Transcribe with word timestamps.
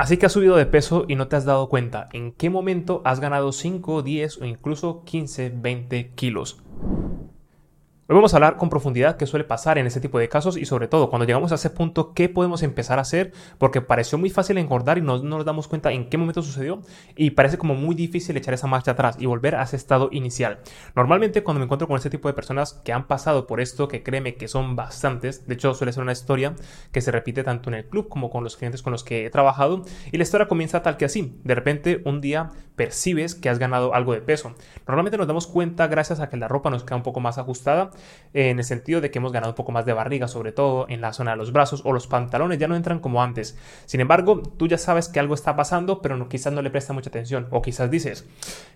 Así 0.00 0.16
que 0.16 0.24
has 0.24 0.32
subido 0.32 0.56
de 0.56 0.64
peso 0.64 1.04
y 1.08 1.14
no 1.14 1.28
te 1.28 1.36
has 1.36 1.44
dado 1.44 1.68
cuenta 1.68 2.08
en 2.14 2.32
qué 2.32 2.48
momento 2.48 3.02
has 3.04 3.20
ganado 3.20 3.52
5, 3.52 4.00
10 4.00 4.38
o 4.40 4.46
incluso 4.46 5.04
15, 5.04 5.52
20 5.54 6.12
kilos. 6.14 6.62
Hoy 8.10 8.16
vamos 8.16 8.34
a 8.34 8.38
hablar 8.38 8.56
con 8.56 8.70
profundidad 8.70 9.16
qué 9.16 9.24
suele 9.24 9.44
pasar 9.44 9.78
en 9.78 9.86
ese 9.86 10.00
tipo 10.00 10.18
de 10.18 10.28
casos 10.28 10.56
y 10.56 10.64
sobre 10.64 10.88
todo 10.88 11.10
cuando 11.10 11.26
llegamos 11.26 11.52
a 11.52 11.54
ese 11.54 11.70
punto 11.70 12.12
qué 12.12 12.28
podemos 12.28 12.64
empezar 12.64 12.98
a 12.98 13.02
hacer 13.02 13.30
porque 13.56 13.82
pareció 13.82 14.18
muy 14.18 14.30
fácil 14.30 14.58
engordar 14.58 14.98
y 14.98 15.00
no, 15.00 15.22
nos 15.22 15.44
damos 15.44 15.68
cuenta 15.68 15.92
en 15.92 16.08
qué 16.08 16.18
momento 16.18 16.42
sucedió 16.42 16.82
y 17.14 17.30
parece 17.30 17.56
como 17.56 17.76
muy 17.76 17.94
difícil 17.94 18.36
echar 18.36 18.52
esa 18.52 18.66
marcha 18.66 18.90
atrás 18.90 19.14
y 19.20 19.26
volver 19.26 19.54
a 19.54 19.62
ese 19.62 19.76
estado 19.76 20.08
inicial. 20.10 20.58
Normalmente 20.96 21.44
cuando 21.44 21.60
me 21.60 21.66
encuentro 21.66 21.86
con 21.86 21.98
este 21.98 22.10
tipo 22.10 22.26
de 22.26 22.34
personas 22.34 22.72
que 22.84 22.92
han 22.92 23.06
pasado 23.06 23.46
por 23.46 23.60
esto, 23.60 23.86
que 23.86 24.02
créeme 24.02 24.34
que 24.34 24.48
son 24.48 24.74
bastantes, 24.74 25.46
de 25.46 25.54
hecho 25.54 25.72
suele 25.74 25.92
ser 25.92 26.02
una 26.02 26.10
historia 26.10 26.56
que 26.90 27.02
se 27.02 27.12
repite 27.12 27.44
tanto 27.44 27.70
en 27.70 27.74
el 27.74 27.84
club 27.84 28.08
como 28.08 28.28
con 28.28 28.42
los 28.42 28.56
clientes 28.56 28.82
con 28.82 28.90
los 28.90 29.04
que 29.04 29.26
he 29.26 29.30
trabajado 29.30 29.84
y 30.10 30.16
la 30.16 30.24
historia 30.24 30.48
comienza 30.48 30.82
tal 30.82 30.96
que 30.96 31.04
así, 31.04 31.38
de 31.44 31.54
repente 31.54 32.02
un 32.04 32.20
día 32.20 32.50
percibes 32.80 33.34
que 33.34 33.50
has 33.50 33.58
ganado 33.58 33.94
algo 33.94 34.14
de 34.14 34.22
peso. 34.22 34.54
Normalmente 34.86 35.18
nos 35.18 35.26
damos 35.26 35.46
cuenta 35.46 35.86
gracias 35.86 36.18
a 36.18 36.30
que 36.30 36.38
la 36.38 36.48
ropa 36.48 36.70
nos 36.70 36.82
queda 36.82 36.96
un 36.96 37.02
poco 37.02 37.20
más 37.20 37.36
ajustada 37.36 37.90
en 38.32 38.56
el 38.56 38.64
sentido 38.64 39.02
de 39.02 39.10
que 39.10 39.18
hemos 39.18 39.32
ganado 39.32 39.52
un 39.52 39.54
poco 39.54 39.70
más 39.70 39.84
de 39.84 39.92
barriga, 39.92 40.28
sobre 40.28 40.50
todo 40.50 40.86
en 40.88 41.02
la 41.02 41.12
zona 41.12 41.32
de 41.32 41.36
los 41.36 41.52
brazos 41.52 41.82
o 41.84 41.92
los 41.92 42.06
pantalones 42.06 42.58
ya 42.58 42.68
no 42.68 42.76
entran 42.76 42.98
como 42.98 43.22
antes. 43.22 43.58
Sin 43.84 44.00
embargo, 44.00 44.40
tú 44.40 44.66
ya 44.66 44.78
sabes 44.78 45.10
que 45.10 45.20
algo 45.20 45.34
está 45.34 45.56
pasando, 45.56 46.00
pero 46.00 46.26
quizás 46.26 46.54
no 46.54 46.62
le 46.62 46.70
presta 46.70 46.94
mucha 46.94 47.10
atención 47.10 47.48
o 47.50 47.60
quizás 47.60 47.90
dices, 47.90 48.26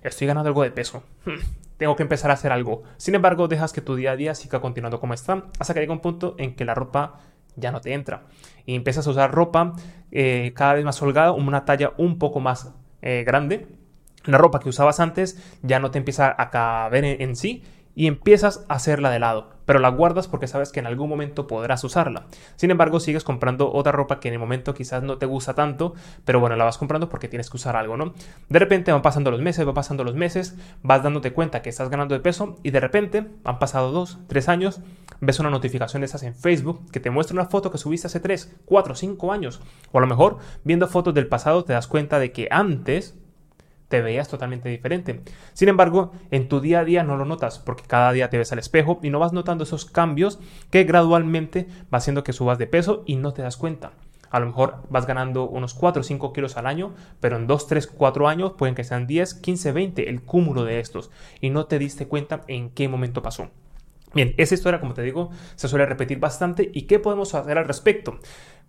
estoy 0.02 0.26
ganando 0.26 0.48
algo 0.48 0.64
de 0.64 0.70
peso. 0.70 1.02
Hmm, 1.24 1.40
tengo 1.78 1.96
que 1.96 2.02
empezar 2.02 2.30
a 2.30 2.34
hacer 2.34 2.52
algo. 2.52 2.82
Sin 2.98 3.14
embargo, 3.14 3.48
dejas 3.48 3.72
que 3.72 3.80
tu 3.80 3.96
día 3.96 4.10
a 4.10 4.16
día 4.16 4.34
siga 4.34 4.60
continuando 4.60 5.00
como 5.00 5.14
está 5.14 5.44
hasta 5.58 5.72
que 5.72 5.80
llega 5.80 5.94
un 5.94 6.00
punto 6.00 6.34
en 6.36 6.56
que 6.56 6.66
la 6.66 6.74
ropa 6.74 7.20
ya 7.56 7.72
no 7.72 7.80
te 7.80 7.94
entra. 7.94 8.24
Y 8.66 8.74
empiezas 8.74 9.06
a 9.06 9.10
usar 9.10 9.32
ropa 9.32 9.72
eh, 10.12 10.52
cada 10.54 10.74
vez 10.74 10.84
más 10.84 11.00
holgada, 11.00 11.32
una 11.32 11.64
talla 11.64 11.94
un 11.96 12.18
poco 12.18 12.40
más 12.40 12.74
eh, 13.00 13.24
grande. 13.26 13.66
La 14.24 14.38
ropa 14.38 14.60
que 14.60 14.68
usabas 14.68 15.00
antes 15.00 15.38
ya 15.62 15.78
no 15.80 15.90
te 15.90 15.98
empieza 15.98 16.34
a 16.36 16.50
caber 16.50 17.04
en 17.04 17.36
sí 17.36 17.62
y 17.94 18.06
empiezas 18.06 18.64
a 18.68 18.74
hacerla 18.74 19.10
de 19.10 19.18
lado, 19.18 19.50
pero 19.66 19.78
la 19.78 19.88
guardas 19.88 20.28
porque 20.28 20.48
sabes 20.48 20.72
que 20.72 20.80
en 20.80 20.86
algún 20.86 21.08
momento 21.08 21.46
podrás 21.46 21.84
usarla. 21.84 22.26
Sin 22.56 22.70
embargo, 22.70 23.00
sigues 23.00 23.24
comprando 23.24 23.72
otra 23.72 23.92
ropa 23.92 24.20
que 24.20 24.28
en 24.28 24.34
el 24.34 24.40
momento 24.40 24.74
quizás 24.74 25.02
no 25.02 25.18
te 25.18 25.26
gusta 25.26 25.54
tanto, 25.54 25.94
pero 26.24 26.40
bueno, 26.40 26.56
la 26.56 26.64
vas 26.64 26.78
comprando 26.78 27.08
porque 27.08 27.28
tienes 27.28 27.50
que 27.50 27.56
usar 27.56 27.76
algo, 27.76 27.96
¿no? 27.96 28.14
De 28.48 28.58
repente 28.58 28.92
van 28.92 29.02
pasando 29.02 29.30
los 29.30 29.40
meses, 29.40 29.64
van 29.64 29.74
pasando 29.74 30.04
los 30.04 30.14
meses, 30.14 30.56
vas 30.82 31.02
dándote 31.02 31.32
cuenta 31.32 31.62
que 31.62 31.70
estás 31.70 31.88
ganando 31.88 32.14
de 32.14 32.20
peso 32.20 32.56
y 32.62 32.70
de 32.70 32.80
repente 32.80 33.26
han 33.44 33.58
pasado 33.58 33.92
dos, 33.92 34.18
tres 34.26 34.48
años, 34.48 34.80
ves 35.20 35.38
una 35.38 35.50
notificación 35.50 36.00
de 36.00 36.06
esas 36.06 36.22
en 36.24 36.34
Facebook 36.34 36.90
que 36.90 37.00
te 37.00 37.10
muestra 37.10 37.34
una 37.34 37.46
foto 37.46 37.70
que 37.70 37.78
subiste 37.78 38.08
hace 38.08 38.20
tres, 38.20 38.54
cuatro, 38.64 38.94
cinco 38.94 39.32
años, 39.32 39.60
o 39.92 39.98
a 39.98 40.00
lo 40.00 40.06
mejor 40.06 40.38
viendo 40.64 40.88
fotos 40.88 41.14
del 41.14 41.28
pasado 41.28 41.64
te 41.64 41.72
das 41.72 41.86
cuenta 41.86 42.18
de 42.18 42.32
que 42.32 42.48
antes 42.50 43.14
te 43.88 44.00
veías 44.00 44.28
totalmente 44.28 44.68
diferente. 44.68 45.20
Sin 45.52 45.68
embargo, 45.68 46.12
en 46.30 46.48
tu 46.48 46.60
día 46.60 46.80
a 46.80 46.84
día 46.84 47.02
no 47.02 47.16
lo 47.16 47.24
notas 47.24 47.58
porque 47.58 47.84
cada 47.84 48.12
día 48.12 48.30
te 48.30 48.38
ves 48.38 48.52
al 48.52 48.58
espejo 48.58 48.98
y 49.02 49.10
no 49.10 49.18
vas 49.18 49.32
notando 49.32 49.64
esos 49.64 49.84
cambios 49.84 50.38
que 50.70 50.84
gradualmente 50.84 51.66
va 51.92 51.98
haciendo 51.98 52.24
que 52.24 52.32
subas 52.32 52.58
de 52.58 52.66
peso 52.66 53.02
y 53.06 53.16
no 53.16 53.32
te 53.32 53.42
das 53.42 53.56
cuenta. 53.56 53.92
A 54.30 54.40
lo 54.40 54.46
mejor 54.46 54.78
vas 54.90 55.06
ganando 55.06 55.48
unos 55.48 55.74
4 55.74 56.00
o 56.00 56.02
5 56.02 56.32
kilos 56.32 56.56
al 56.56 56.66
año, 56.66 56.92
pero 57.20 57.36
en 57.36 57.46
2, 57.46 57.66
3, 57.68 57.86
4 57.86 58.26
años 58.26 58.54
pueden 58.58 58.74
que 58.74 58.82
sean 58.82 59.06
10, 59.06 59.34
15, 59.34 59.70
20 59.70 60.08
el 60.08 60.22
cúmulo 60.22 60.64
de 60.64 60.80
estos 60.80 61.12
y 61.40 61.50
no 61.50 61.66
te 61.66 61.78
diste 61.78 62.08
cuenta 62.08 62.40
en 62.48 62.70
qué 62.70 62.88
momento 62.88 63.22
pasó. 63.22 63.50
Bien, 64.14 64.34
esa 64.36 64.54
historia, 64.54 64.80
como 64.80 64.94
te 64.94 65.02
digo, 65.02 65.30
se 65.56 65.66
suele 65.66 65.86
repetir 65.86 66.18
bastante 66.18 66.70
y 66.72 66.82
¿qué 66.82 67.00
podemos 67.00 67.34
hacer 67.34 67.58
al 67.58 67.64
respecto? 67.66 68.18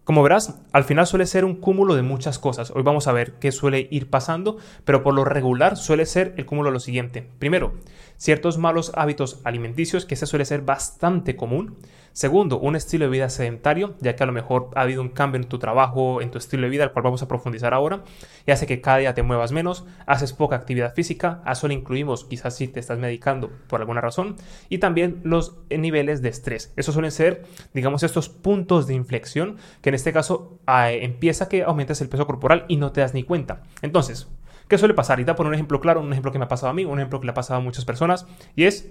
Como 0.05 0.21
verás, 0.21 0.59
al 0.71 0.83
final 0.83 1.07
suele 1.07 1.25
ser 1.25 1.45
un 1.45 1.55
cúmulo 1.55 1.95
de 1.95 2.03
muchas 2.03 2.37
cosas. 2.37 2.69
Hoy 2.75 2.83
vamos 2.83 3.07
a 3.07 3.11
ver 3.11 3.33
qué 3.39 3.51
suele 3.51 3.87
ir 3.89 4.07
pasando, 4.11 4.57
pero 4.83 5.01
por 5.01 5.15
lo 5.15 5.25
regular 5.25 5.77
suele 5.77 6.05
ser 6.05 6.35
el 6.37 6.45
cúmulo 6.45 6.69
de 6.69 6.73
lo 6.73 6.79
siguiente. 6.79 7.27
Primero, 7.39 7.73
ciertos 8.17 8.59
malos 8.59 8.91
hábitos 8.93 9.41
alimenticios, 9.45 10.05
que 10.05 10.13
ese 10.13 10.27
suele 10.27 10.45
ser 10.45 10.61
bastante 10.61 11.35
común. 11.35 11.75
Segundo, 12.13 12.59
un 12.59 12.77
estilo 12.77 13.05
de 13.05 13.11
vida 13.11 13.29
sedentario, 13.29 13.95
ya 13.99 14.15
que 14.15 14.23
a 14.23 14.25
lo 14.25 14.31
mejor 14.31 14.69
ha 14.75 14.83
habido 14.83 15.01
un 15.01 15.09
cambio 15.09 15.41
en 15.41 15.49
tu 15.49 15.59
trabajo, 15.59 16.21
en 16.21 16.31
tu 16.31 16.37
estilo 16.37 16.63
de 16.63 16.69
vida, 16.69 16.85
al 16.85 16.93
cual 16.93 17.03
vamos 17.03 17.21
a 17.21 17.27
profundizar 17.27 17.73
ahora, 17.73 18.03
y 18.45 18.51
hace 18.51 18.67
que 18.67 18.79
cada 18.79 18.99
día 18.99 19.13
te 19.13 19.21
muevas 19.21 19.51
menos, 19.51 19.85
haces 20.05 20.31
poca 20.31 20.55
actividad 20.55 20.93
física, 20.93 21.41
a 21.43 21.51
eso 21.51 21.67
le 21.67 21.73
incluimos 21.73 22.23
quizás 22.23 22.55
si 22.55 22.69
te 22.69 22.79
estás 22.79 22.99
medicando 22.99 23.51
por 23.67 23.81
alguna 23.81 23.99
razón, 23.99 24.37
y 24.69 24.77
también 24.77 25.19
los 25.23 25.57
niveles 25.69 26.21
de 26.21 26.29
estrés. 26.29 26.71
Esos 26.77 26.93
suelen 26.93 27.11
ser, 27.11 27.43
digamos, 27.73 28.01
estos 28.01 28.29
puntos 28.29 28.87
de 28.87 28.93
inflexión, 28.93 29.57
que 29.81 29.91
en 29.95 29.97
este 29.97 30.13
caso 30.13 30.59
empieza 30.67 31.49
que 31.49 31.63
aumentes 31.63 32.01
el 32.01 32.09
peso 32.09 32.27
corporal 32.27 32.65
y 32.67 32.77
no 32.77 32.91
te 32.91 33.01
das 33.01 33.13
ni 33.13 33.23
cuenta. 33.23 33.63
Entonces, 33.81 34.27
¿Qué 34.67 34.79
suele 34.79 34.95
pasar? 34.95 35.19
Y 35.19 35.23
da 35.23 35.35
por 35.35 35.45
un 35.45 35.53
ejemplo 35.53 35.79
claro, 35.79 36.01
un 36.01 36.11
ejemplo 36.11 36.31
que 36.31 36.39
me 36.39 36.45
ha 36.45 36.47
pasado 36.47 36.71
a 36.71 36.73
mí, 36.73 36.85
un 36.85 36.97
ejemplo 36.97 37.19
que 37.19 37.27
le 37.27 37.31
ha 37.31 37.35
pasado 37.35 37.59
a 37.59 37.63
muchas 37.63 37.85
personas, 37.85 38.25
y 38.55 38.63
es 38.63 38.89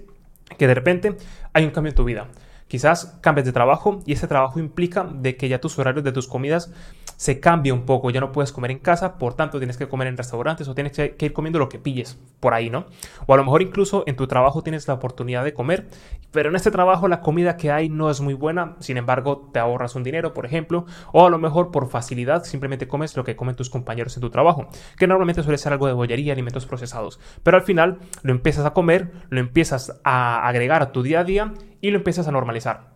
que 0.57 0.67
de 0.67 0.73
repente 0.73 1.17
hay 1.53 1.65
un 1.65 1.71
cambio 1.71 1.89
en 1.89 1.95
tu 1.95 2.05
vida. 2.05 2.29
Quizás 2.67 3.17
cambies 3.21 3.45
de 3.45 3.51
trabajo 3.51 4.01
y 4.05 4.13
ese 4.13 4.27
trabajo 4.27 4.59
implica 4.59 5.03
de 5.03 5.35
que 5.35 5.49
ya 5.49 5.59
tus 5.59 5.77
horarios 5.77 6.03
de 6.03 6.11
tus 6.11 6.27
comidas 6.27 6.71
se 7.17 7.39
cambia 7.39 7.73
un 7.73 7.85
poco, 7.85 8.09
ya 8.09 8.19
no 8.19 8.31
puedes 8.31 8.51
comer 8.51 8.71
en 8.71 8.79
casa, 8.79 9.17
por 9.17 9.33
tanto 9.33 9.57
tienes 9.57 9.77
que 9.77 9.87
comer 9.87 10.07
en 10.07 10.17
restaurantes 10.17 10.67
o 10.67 10.75
tienes 10.75 10.93
que, 10.93 11.15
ir 11.19 11.33
comiendo 11.33 11.59
lo 11.59 11.69
que 11.69 11.79
pilles 11.79 12.19
por 12.39 12.53
ahí, 12.53 12.69
¿no? 12.69 12.85
O 13.25 13.33
a 13.33 13.37
lo 13.37 13.43
mejor 13.43 13.61
incluso 13.61 14.03
en 14.07 14.15
tu 14.15 14.27
trabajo 14.27 14.61
tienes 14.61 14.87
la 14.87 14.95
oportunidad 14.95 15.43
de 15.43 15.53
comer, 15.53 15.87
pero 16.31 16.49
en 16.49 16.55
este 16.55 16.71
trabajo 16.71 17.07
la 17.07 17.21
comida 17.21 17.57
que 17.57 17.71
hay 17.71 17.89
no 17.89 18.09
es 18.09 18.21
muy 18.21 18.33
buena, 18.33 18.75
sin 18.79 18.97
embargo 18.97 19.49
te 19.53 19.59
ahorras 19.59 19.95
un 19.95 20.03
dinero, 20.03 20.33
por 20.33 20.45
ejemplo, 20.45 20.85
o 21.11 21.25
a 21.25 21.29
lo 21.29 21.37
mejor 21.37 21.71
por 21.71 21.89
facilidad 21.89 22.43
simplemente 22.43 22.87
comes 22.87 23.15
lo 23.15 23.23
que 23.23 23.35
comen 23.35 23.55
tus 23.55 23.69
compañeros 23.69 24.15
en 24.17 24.21
tu 24.21 24.29
trabajo, 24.29 24.67
que 24.97 25.07
normalmente 25.07 25.43
suele 25.43 25.57
ser 25.57 25.73
algo 25.73 25.87
de 25.87 25.93
bollería, 25.93 26.33
alimentos 26.33 26.65
procesados, 26.65 27.19
pero 27.43 27.57
al 27.57 27.63
final 27.63 27.99
lo 28.21 28.31
empiezas 28.31 28.65
a 28.65 28.73
comer, 28.73 29.11
lo 29.29 29.39
empiezas 29.39 29.99
a 30.03 30.47
agregar 30.47 30.81
a 30.81 30.91
tu 30.91 31.03
día 31.03 31.21
a 31.21 31.23
día 31.23 31.53
y 31.81 31.91
lo 31.91 31.97
empiezas 31.97 32.27
a 32.27 32.31
normalizar. 32.31 32.94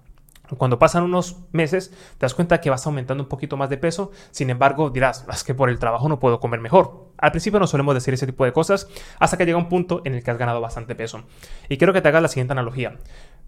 Cuando 0.57 0.79
pasan 0.79 1.03
unos 1.03 1.37
meses, 1.51 1.91
te 2.17 2.25
das 2.25 2.33
cuenta 2.33 2.59
que 2.61 2.69
vas 2.69 2.85
aumentando 2.85 3.23
un 3.23 3.29
poquito 3.29 3.57
más 3.57 3.69
de 3.69 3.77
peso, 3.77 4.11
sin 4.31 4.49
embargo 4.49 4.89
dirás, 4.89 5.25
es 5.31 5.43
que 5.43 5.53
por 5.53 5.69
el 5.69 5.79
trabajo 5.79 6.09
no 6.09 6.19
puedo 6.19 6.39
comer 6.39 6.59
mejor. 6.59 7.09
Al 7.17 7.31
principio 7.31 7.59
no 7.59 7.67
solemos 7.67 7.93
decir 7.93 8.13
ese 8.13 8.25
tipo 8.25 8.45
de 8.45 8.53
cosas 8.53 8.87
hasta 9.19 9.37
que 9.37 9.45
llega 9.45 9.57
un 9.57 9.69
punto 9.69 10.01
en 10.05 10.15
el 10.15 10.23
que 10.23 10.31
has 10.31 10.37
ganado 10.37 10.61
bastante 10.61 10.95
peso. 10.95 11.23
Y 11.67 11.77
quiero 11.77 11.93
que 11.93 12.01
te 12.01 12.07
hagas 12.07 12.21
la 12.21 12.27
siguiente 12.27 12.53
analogía. 12.53 12.97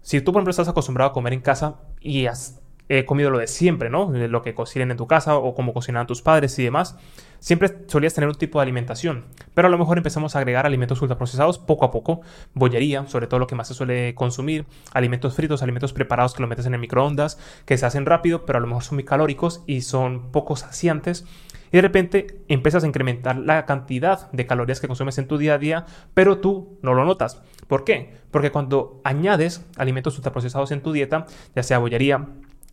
Si 0.00 0.20
tú, 0.20 0.32
por 0.32 0.40
ejemplo, 0.40 0.50
estás 0.50 0.68
acostumbrado 0.68 1.10
a 1.10 1.14
comer 1.14 1.32
en 1.32 1.40
casa 1.40 1.80
y 2.00 2.26
has 2.26 2.60
he 2.98 3.06
comido 3.06 3.30
lo 3.30 3.38
de 3.38 3.46
siempre, 3.46 3.88
¿no? 3.88 4.10
Lo 4.10 4.42
que 4.42 4.54
cocinan 4.54 4.90
en 4.90 4.98
tu 4.98 5.06
casa 5.06 5.36
o 5.36 5.54
como 5.54 5.72
cocinan 5.72 6.06
tus 6.06 6.20
padres 6.20 6.58
y 6.58 6.64
demás. 6.64 6.96
Siempre 7.38 7.74
solías 7.86 8.14
tener 8.14 8.28
un 8.28 8.36
tipo 8.36 8.58
de 8.58 8.64
alimentación, 8.64 9.24
pero 9.54 9.66
a 9.66 9.70
lo 9.70 9.78
mejor 9.78 9.96
empezamos 9.96 10.36
a 10.36 10.38
agregar 10.38 10.66
alimentos 10.66 11.00
ultraprocesados 11.02 11.58
poco 11.58 11.84
a 11.84 11.90
poco, 11.90 12.20
bollería, 12.54 13.06
sobre 13.08 13.26
todo 13.26 13.40
lo 13.40 13.46
que 13.46 13.56
más 13.56 13.66
se 13.66 13.74
suele 13.74 14.14
consumir, 14.14 14.66
alimentos 14.92 15.34
fritos, 15.34 15.62
alimentos 15.62 15.92
preparados 15.92 16.34
que 16.34 16.42
lo 16.42 16.48
metes 16.48 16.66
en 16.66 16.74
el 16.74 16.80
microondas, 16.80 17.38
que 17.64 17.78
se 17.78 17.86
hacen 17.86 18.06
rápido, 18.06 18.44
pero 18.44 18.58
a 18.58 18.60
lo 18.60 18.68
mejor 18.68 18.84
son 18.84 18.96
muy 18.96 19.04
calóricos 19.04 19.64
y 19.66 19.80
son 19.80 20.30
poco 20.30 20.54
saciantes. 20.54 21.24
Y 21.72 21.78
de 21.78 21.82
repente 21.82 22.44
empiezas 22.48 22.84
a 22.84 22.86
incrementar 22.86 23.38
la 23.38 23.64
cantidad 23.64 24.30
de 24.30 24.46
calorías 24.46 24.80
que 24.80 24.86
consumes 24.86 25.16
en 25.18 25.26
tu 25.26 25.38
día 25.38 25.54
a 25.54 25.58
día, 25.58 25.86
pero 26.14 26.38
tú 26.38 26.78
no 26.82 26.92
lo 26.92 27.04
notas. 27.06 27.42
¿Por 27.66 27.84
qué? 27.84 28.14
Porque 28.30 28.52
cuando 28.52 29.00
añades 29.02 29.64
alimentos 29.78 30.16
ultraprocesados 30.16 30.70
en 30.70 30.82
tu 30.82 30.92
dieta, 30.92 31.26
ya 31.56 31.62
sea 31.62 31.78
bollería, 31.78 32.28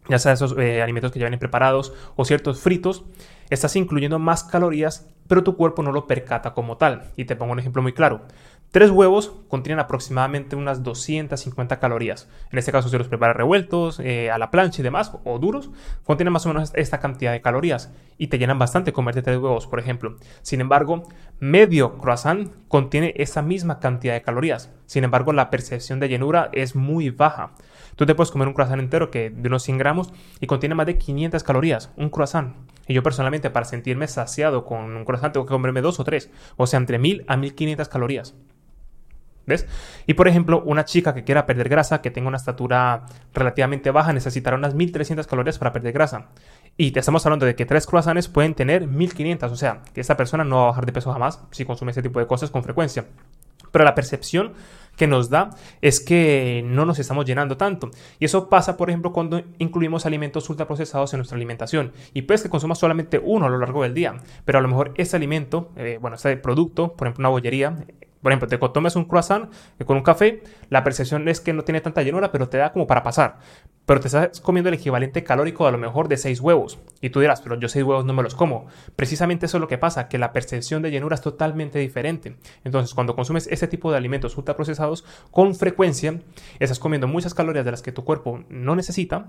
ya 0.09 0.19
sea 0.19 0.33
esos 0.33 0.57
eh, 0.57 0.81
alimentos 0.81 1.11
que 1.11 1.19
ya 1.19 1.25
vienen 1.25 1.39
preparados 1.39 1.93
o 2.15 2.25
ciertos 2.25 2.59
fritos, 2.59 3.05
estás 3.49 3.75
incluyendo 3.75 4.19
más 4.19 4.43
calorías, 4.43 5.07
pero 5.27 5.43
tu 5.43 5.55
cuerpo 5.55 5.83
no 5.83 5.91
lo 5.91 6.07
percata 6.07 6.53
como 6.53 6.77
tal. 6.77 7.11
Y 7.15 7.25
te 7.25 7.35
pongo 7.35 7.53
un 7.53 7.59
ejemplo 7.59 7.81
muy 7.81 7.93
claro. 7.93 8.21
Tres 8.71 8.91
huevos 8.91 9.33
contienen 9.47 9.79
aproximadamente 9.79 10.55
unas 10.55 10.83
250 10.83 11.79
calorías. 11.79 12.29
En 12.51 12.59
este 12.59 12.71
caso, 12.71 12.87
si 12.87 12.99
los 12.99 13.07
preparas 13.07 13.35
revueltos, 13.35 13.99
eh, 13.99 14.29
a 14.29 14.37
la 14.37 14.51
plancha 14.51 14.81
y 14.81 14.83
demás, 14.83 15.11
o 15.23 15.39
duros, 15.39 15.71
contienen 16.03 16.33
más 16.33 16.45
o 16.45 16.49
menos 16.49 16.71
esta 16.75 16.99
cantidad 16.99 17.31
de 17.31 17.41
calorías 17.41 17.91
y 18.19 18.27
te 18.27 18.37
llenan 18.37 18.59
bastante 18.59 18.93
comerte 18.93 19.23
tres 19.23 19.39
huevos, 19.39 19.65
por 19.65 19.79
ejemplo. 19.79 20.17
Sin 20.43 20.61
embargo, 20.61 21.07
medio 21.39 21.97
croissant 21.97 22.51
contiene 22.67 23.15
esa 23.17 23.41
misma 23.41 23.79
cantidad 23.79 24.13
de 24.13 24.21
calorías. 24.21 24.71
Sin 24.85 25.03
embargo, 25.03 25.33
la 25.33 25.49
percepción 25.49 25.99
de 25.99 26.09
llenura 26.09 26.49
es 26.53 26.75
muy 26.75 27.09
baja. 27.09 27.53
Tú 27.95 28.05
te 28.05 28.13
puedes 28.13 28.29
comer 28.29 28.47
un 28.47 28.53
croissant 28.53 28.79
entero 28.79 29.09
que 29.09 29.31
de 29.31 29.47
unos 29.47 29.63
100 29.63 29.79
gramos 29.79 30.13
y 30.39 30.45
contiene 30.45 30.75
más 30.75 30.85
de 30.85 30.99
500 30.99 31.43
calorías, 31.43 31.91
un 31.97 32.11
croissant. 32.11 32.55
Y 32.87 32.93
yo 32.93 33.01
personalmente 33.01 33.49
para 33.49 33.65
sentirme 33.65 34.07
saciado 34.07 34.63
con 34.63 34.95
un 34.95 35.05
croissant 35.05 35.33
tengo 35.33 35.47
que 35.47 35.53
comerme 35.53 35.81
dos 35.81 35.99
o 35.99 36.03
tres, 36.03 36.29
o 36.55 36.67
sea, 36.67 36.77
entre 36.77 36.99
1000 36.99 37.25
a 37.27 37.35
1500 37.35 37.89
calorías. 37.89 38.35
Y 40.07 40.13
por 40.13 40.27
ejemplo, 40.27 40.61
una 40.65 40.85
chica 40.85 41.13
que 41.13 41.23
quiera 41.23 41.45
perder 41.45 41.69
grasa, 41.69 42.01
que 42.01 42.11
tenga 42.11 42.27
una 42.27 42.37
estatura 42.37 43.05
relativamente 43.33 43.91
baja, 43.91 44.13
necesitará 44.13 44.55
unas 44.57 44.75
1300 44.75 45.27
calorías 45.27 45.57
para 45.57 45.73
perder 45.73 45.93
grasa. 45.93 46.27
Y 46.77 46.91
te 46.91 46.99
estamos 46.99 47.25
hablando 47.25 47.45
de 47.45 47.55
que 47.55 47.65
tres 47.65 47.85
croissants 47.85 48.27
pueden 48.27 48.53
tener 48.55 48.87
1500, 48.87 49.51
o 49.51 49.55
sea, 49.55 49.81
que 49.93 50.01
esta 50.01 50.15
persona 50.15 50.43
no 50.43 50.57
va 50.57 50.63
a 50.63 50.67
bajar 50.67 50.85
de 50.85 50.93
peso 50.93 51.11
jamás 51.11 51.41
si 51.51 51.65
consume 51.65 51.91
ese 51.91 52.01
tipo 52.01 52.19
de 52.19 52.27
cosas 52.27 52.51
con 52.51 52.63
frecuencia. 52.63 53.05
Pero 53.71 53.85
la 53.85 53.95
percepción 53.95 54.53
que 54.95 55.07
nos 55.07 55.29
da 55.29 55.51
es 55.81 56.01
que 56.01 56.61
no 56.65 56.85
nos 56.85 56.99
estamos 56.99 57.25
llenando 57.25 57.57
tanto. 57.57 57.89
Y 58.19 58.25
eso 58.25 58.49
pasa, 58.49 58.75
por 58.75 58.89
ejemplo, 58.89 59.13
cuando 59.13 59.41
incluimos 59.57 60.05
alimentos 60.05 60.49
ultraprocesados 60.49 61.13
en 61.13 61.19
nuestra 61.19 61.37
alimentación. 61.37 61.93
Y 62.13 62.23
puedes 62.23 62.43
que 62.43 62.49
consumas 62.49 62.79
solamente 62.79 63.19
uno 63.23 63.45
a 63.45 63.49
lo 63.49 63.57
largo 63.57 63.83
del 63.83 63.93
día, 63.93 64.15
pero 64.43 64.59
a 64.59 64.61
lo 64.61 64.67
mejor 64.67 64.93
ese 64.97 65.15
alimento, 65.15 65.71
eh, 65.77 65.97
bueno, 66.01 66.17
este 66.17 66.35
producto, 66.37 66.93
por 66.93 67.07
ejemplo, 67.07 67.21
una 67.21 67.29
bollería, 67.29 67.85
por 68.21 68.31
ejemplo, 68.31 68.47
te 68.47 68.57
tomes 68.57 68.95
un 68.95 69.05
croissant 69.05 69.51
con 69.85 69.97
un 69.97 70.03
café, 70.03 70.43
la 70.69 70.83
percepción 70.83 71.27
es 71.27 71.39
que 71.39 71.53
no 71.53 71.63
tiene 71.63 71.81
tanta 71.81 72.03
llenura, 72.03 72.31
pero 72.31 72.49
te 72.49 72.57
da 72.57 72.71
como 72.71 72.87
para 72.87 73.03
pasar. 73.03 73.37
Pero 73.85 74.01
te 74.01 74.07
estás 74.07 74.39
comiendo 74.41 74.69
el 74.69 74.75
equivalente 74.75 75.23
calórico 75.23 75.65
a 75.65 75.71
lo 75.71 75.77
mejor 75.77 76.07
de 76.09 76.17
6 76.17 76.41
huevos. 76.41 76.77
Y 77.01 77.09
tú 77.09 77.21
dirás, 77.21 77.41
pero 77.41 77.59
yo 77.59 77.67
6 77.67 77.83
huevos 77.83 78.05
no 78.05 78.13
me 78.13 78.21
los 78.21 78.35
como. 78.35 78.67
Precisamente 78.95 79.47
eso 79.47 79.57
es 79.57 79.61
lo 79.61 79.67
que 79.67 79.77
pasa, 79.77 80.07
que 80.07 80.17
la 80.17 80.31
percepción 80.31 80.81
de 80.81 80.91
llenura 80.91 81.15
es 81.15 81.21
totalmente 81.21 81.79
diferente. 81.79 82.35
Entonces, 82.63 82.93
cuando 82.93 83.15
consumes 83.15 83.47
ese 83.47 83.67
tipo 83.67 83.89
de 83.91 83.97
alimentos 83.97 84.37
ultraprocesados 84.37 85.05
con 85.31 85.55
frecuencia, 85.55 86.19
estás 86.59 86.79
comiendo 86.79 87.07
muchas 87.07 87.33
calorías 87.33 87.65
de 87.65 87.71
las 87.71 87.81
que 87.81 87.91
tu 87.91 88.03
cuerpo 88.03 88.43
no 88.49 88.75
necesita 88.75 89.27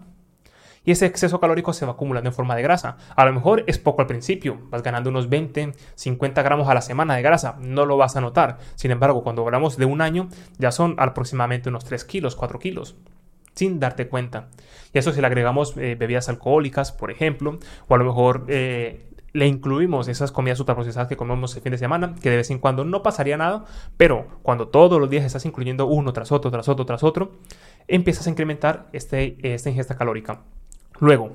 y 0.84 0.92
ese 0.92 1.06
exceso 1.06 1.40
calórico 1.40 1.72
se 1.72 1.86
va 1.86 1.92
acumulando 1.92 2.28
en 2.28 2.34
forma 2.34 2.56
de 2.56 2.62
grasa. 2.62 2.96
A 3.14 3.24
lo 3.24 3.32
mejor 3.32 3.64
es 3.66 3.78
poco 3.78 4.00
al 4.00 4.06
principio, 4.06 4.58
vas 4.70 4.82
ganando 4.82 5.10
unos 5.10 5.28
20, 5.28 5.72
50 5.94 6.42
gramos 6.42 6.68
a 6.68 6.74
la 6.74 6.82
semana 6.82 7.16
de 7.16 7.22
grasa, 7.22 7.56
no 7.60 7.86
lo 7.86 7.96
vas 7.96 8.16
a 8.16 8.20
notar. 8.20 8.58
Sin 8.74 8.90
embargo, 8.90 9.22
cuando 9.22 9.42
hablamos 9.42 9.76
de 9.76 9.84
un 9.84 10.00
año, 10.00 10.28
ya 10.58 10.72
son 10.72 10.94
aproximadamente 10.98 11.68
unos 11.68 11.84
3 11.84 12.04
kilos, 12.04 12.36
4 12.36 12.58
kilos 12.58 12.96
sin 13.54 13.80
darte 13.80 14.08
cuenta. 14.08 14.48
Y 14.94 14.98
eso 14.98 15.12
si 15.12 15.20
le 15.20 15.26
agregamos 15.26 15.76
eh, 15.76 15.96
bebidas 15.98 16.28
alcohólicas, 16.28 16.92
por 16.92 17.10
ejemplo, 17.10 17.58
o 17.88 17.94
a 17.94 17.98
lo 17.98 18.04
mejor 18.04 18.46
eh, 18.48 19.10
le 19.32 19.46
incluimos 19.46 20.08
esas 20.08 20.32
comidas 20.32 20.58
ultraprocesadas 20.60 21.08
que 21.08 21.16
comemos 21.16 21.54
el 21.56 21.62
fin 21.62 21.72
de 21.72 21.78
semana, 21.78 22.14
que 22.20 22.30
de 22.30 22.36
vez 22.36 22.50
en 22.50 22.58
cuando 22.58 22.84
no 22.84 23.02
pasaría 23.02 23.36
nada, 23.36 23.64
pero 23.96 24.26
cuando 24.42 24.68
todos 24.68 25.00
los 25.00 25.10
días 25.10 25.24
estás 25.24 25.44
incluyendo 25.44 25.86
uno 25.86 26.12
tras 26.12 26.32
otro, 26.32 26.50
tras 26.50 26.68
otro, 26.68 26.86
tras 26.86 27.02
otro, 27.02 27.32
empiezas 27.86 28.26
a 28.26 28.30
incrementar 28.30 28.88
este, 28.92 29.36
esta 29.42 29.70
ingesta 29.70 29.96
calórica. 29.96 30.42
Luego, 31.00 31.32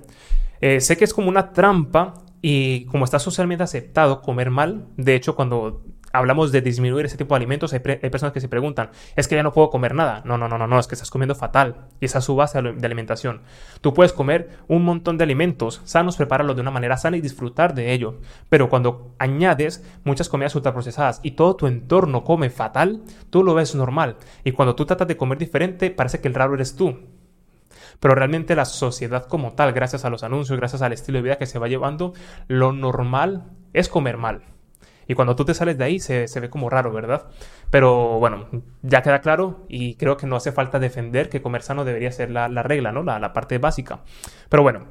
eh, 0.61 0.79
sé 0.79 0.97
que 0.97 1.03
es 1.03 1.13
como 1.13 1.29
una 1.29 1.51
trampa 1.51 2.13
y 2.41 2.85
como 2.85 3.05
está 3.05 3.19
socialmente 3.19 3.63
aceptado 3.63 4.21
comer 4.21 4.51
mal, 4.51 4.87
de 4.97 5.15
hecho 5.15 5.35
cuando 5.35 5.83
hablamos 6.15 6.51
de 6.51 6.61
disminuir 6.61 7.05
ese 7.05 7.17
tipo 7.17 7.35
de 7.35 7.37
alimentos, 7.37 7.73
hay, 7.73 7.79
personas 7.79 8.33
que 8.33 8.39
se 8.39 8.47
preguntan, 8.47 8.89
es 9.15 9.27
que 9.27 9.35
ya 9.35 9.43
no 9.43 9.51
puedo 9.51 9.69
comer 9.69 9.93
nada. 9.93 10.21
No, 10.25 10.37
no, 10.37 10.47
no, 10.47 10.57
no, 10.57 10.67
no, 10.67 10.79
es 10.79 10.87
que 10.87 10.95
estás 10.95 11.09
comiendo 11.09 11.35
fatal. 11.35 11.87
Y 11.99 12.05
esa 12.05 12.19
es 12.19 12.25
su 12.25 12.35
base 12.35 12.61
de 12.61 12.85
alimentación. 12.85 13.41
Tú 13.81 13.93
puedes 13.93 14.13
comer 14.13 14.49
un 14.67 14.83
montón 14.83 15.17
de 15.17 15.23
alimentos 15.23 15.81
sanos, 15.85 16.17
prepararlos 16.17 16.55
de 16.55 16.61
una 16.61 16.71
manera 16.71 16.97
sana 16.97 17.17
y 17.17 17.21
disfrutar 17.21 17.73
de 17.73 17.93
ello. 17.93 18.19
Pero 18.49 18.69
cuando 18.69 19.13
añades 19.19 19.83
muchas 20.03 20.29
comidas 20.29 20.55
ultraprocesadas 20.55 21.19
y 21.23 21.31
todo 21.31 21.55
tu 21.55 21.67
entorno 21.67 22.23
come 22.23 22.49
fatal, 22.49 23.03
tú 23.29 23.43
lo 23.43 23.53
ves 23.53 23.75
normal. 23.75 24.17
Y 24.43 24.51
cuando 24.51 24.75
tú 24.75 24.85
tratas 24.85 25.07
de 25.07 25.17
comer 25.17 25.37
diferente, 25.37 25.91
parece 25.91 26.21
que 26.21 26.27
el 26.27 26.33
raro 26.33 26.55
eres 26.55 26.75
tú. 26.75 26.97
Pero 27.99 28.15
realmente 28.15 28.55
la 28.55 28.65
sociedad 28.65 29.25
como 29.25 29.53
tal, 29.53 29.73
gracias 29.73 30.05
a 30.05 30.09
los 30.09 30.23
anuncios, 30.23 30.57
gracias 30.59 30.81
al 30.81 30.93
estilo 30.93 31.17
de 31.17 31.23
vida 31.23 31.37
que 31.37 31.45
se 31.45 31.59
va 31.59 31.67
llevando, 31.67 32.13
lo 32.47 32.71
normal 32.71 33.43
es 33.73 33.89
comer 33.89 34.17
mal. 34.17 34.43
Y 35.07 35.13
cuando 35.13 35.35
tú 35.35 35.45
te 35.45 35.53
sales 35.53 35.77
de 35.77 35.83
ahí 35.83 35.99
se, 35.99 36.27
ve 36.39 36.49
como 36.49 36.69
raro, 36.69 36.91
¿verdad? 36.91 37.27
Pero 37.69 38.19
bueno, 38.19 38.47
ya 38.81 39.01
queda 39.01 39.21
claro 39.21 39.65
y 39.67 39.95
creo 39.95 40.17
que 40.17 40.25
no 40.25 40.35
hace 40.35 40.51
falta 40.51 40.79
defender 40.79 41.29
que 41.29 41.41
comer 41.41 41.61
sano 41.61 41.85
debería 41.85 42.11
ser 42.11 42.31
la, 42.31 42.47
regla, 42.63 42.91
¿no? 42.91 43.03
La, 43.03 43.19
la 43.19 43.33
parte 43.33 43.59
básica. 43.59 43.99
Pero 44.49 44.63
bueno, 44.63 44.87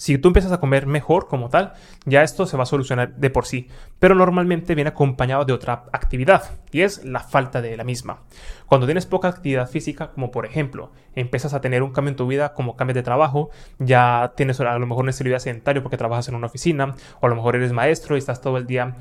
si 0.00 0.16
tú 0.16 0.28
empiezas 0.28 0.50
a 0.50 0.60
comer 0.60 0.86
mejor 0.86 1.28
como 1.28 1.50
tal, 1.50 1.74
ya 2.06 2.22
esto 2.22 2.46
se 2.46 2.56
va 2.56 2.62
a 2.62 2.66
solucionar 2.66 3.16
de 3.16 3.28
por 3.28 3.44
sí, 3.44 3.68
pero 3.98 4.14
normalmente 4.14 4.74
viene 4.74 4.88
acompañado 4.88 5.44
de 5.44 5.52
otra 5.52 5.84
actividad 5.92 6.52
y 6.72 6.80
es 6.80 7.04
la 7.04 7.20
falta 7.20 7.60
de 7.60 7.76
la 7.76 7.84
misma. 7.84 8.22
Cuando 8.64 8.86
tienes 8.86 9.04
poca 9.04 9.28
actividad 9.28 9.68
física, 9.68 10.08
como 10.12 10.30
por 10.30 10.46
ejemplo, 10.46 10.90
empiezas 11.14 11.52
a 11.52 11.60
tener 11.60 11.82
un 11.82 11.92
cambio 11.92 12.12
en 12.12 12.16
tu 12.16 12.26
vida 12.26 12.54
como 12.54 12.76
cambias 12.76 12.94
de 12.94 13.02
trabajo, 13.02 13.50
ya 13.78 14.32
tienes 14.38 14.58
a 14.58 14.78
lo 14.78 14.86
mejor 14.86 15.04
un 15.04 15.10
estilo 15.10 15.26
de 15.26 15.32
vida 15.32 15.40
sedentario 15.40 15.82
porque 15.82 15.98
trabajas 15.98 16.28
en 16.28 16.34
una 16.34 16.46
oficina, 16.46 16.94
o 17.20 17.26
a 17.26 17.28
lo 17.28 17.36
mejor 17.36 17.56
eres 17.56 17.72
maestro 17.72 18.16
y 18.16 18.20
estás 18.20 18.40
todo 18.40 18.56
el 18.56 18.66
día, 18.66 18.96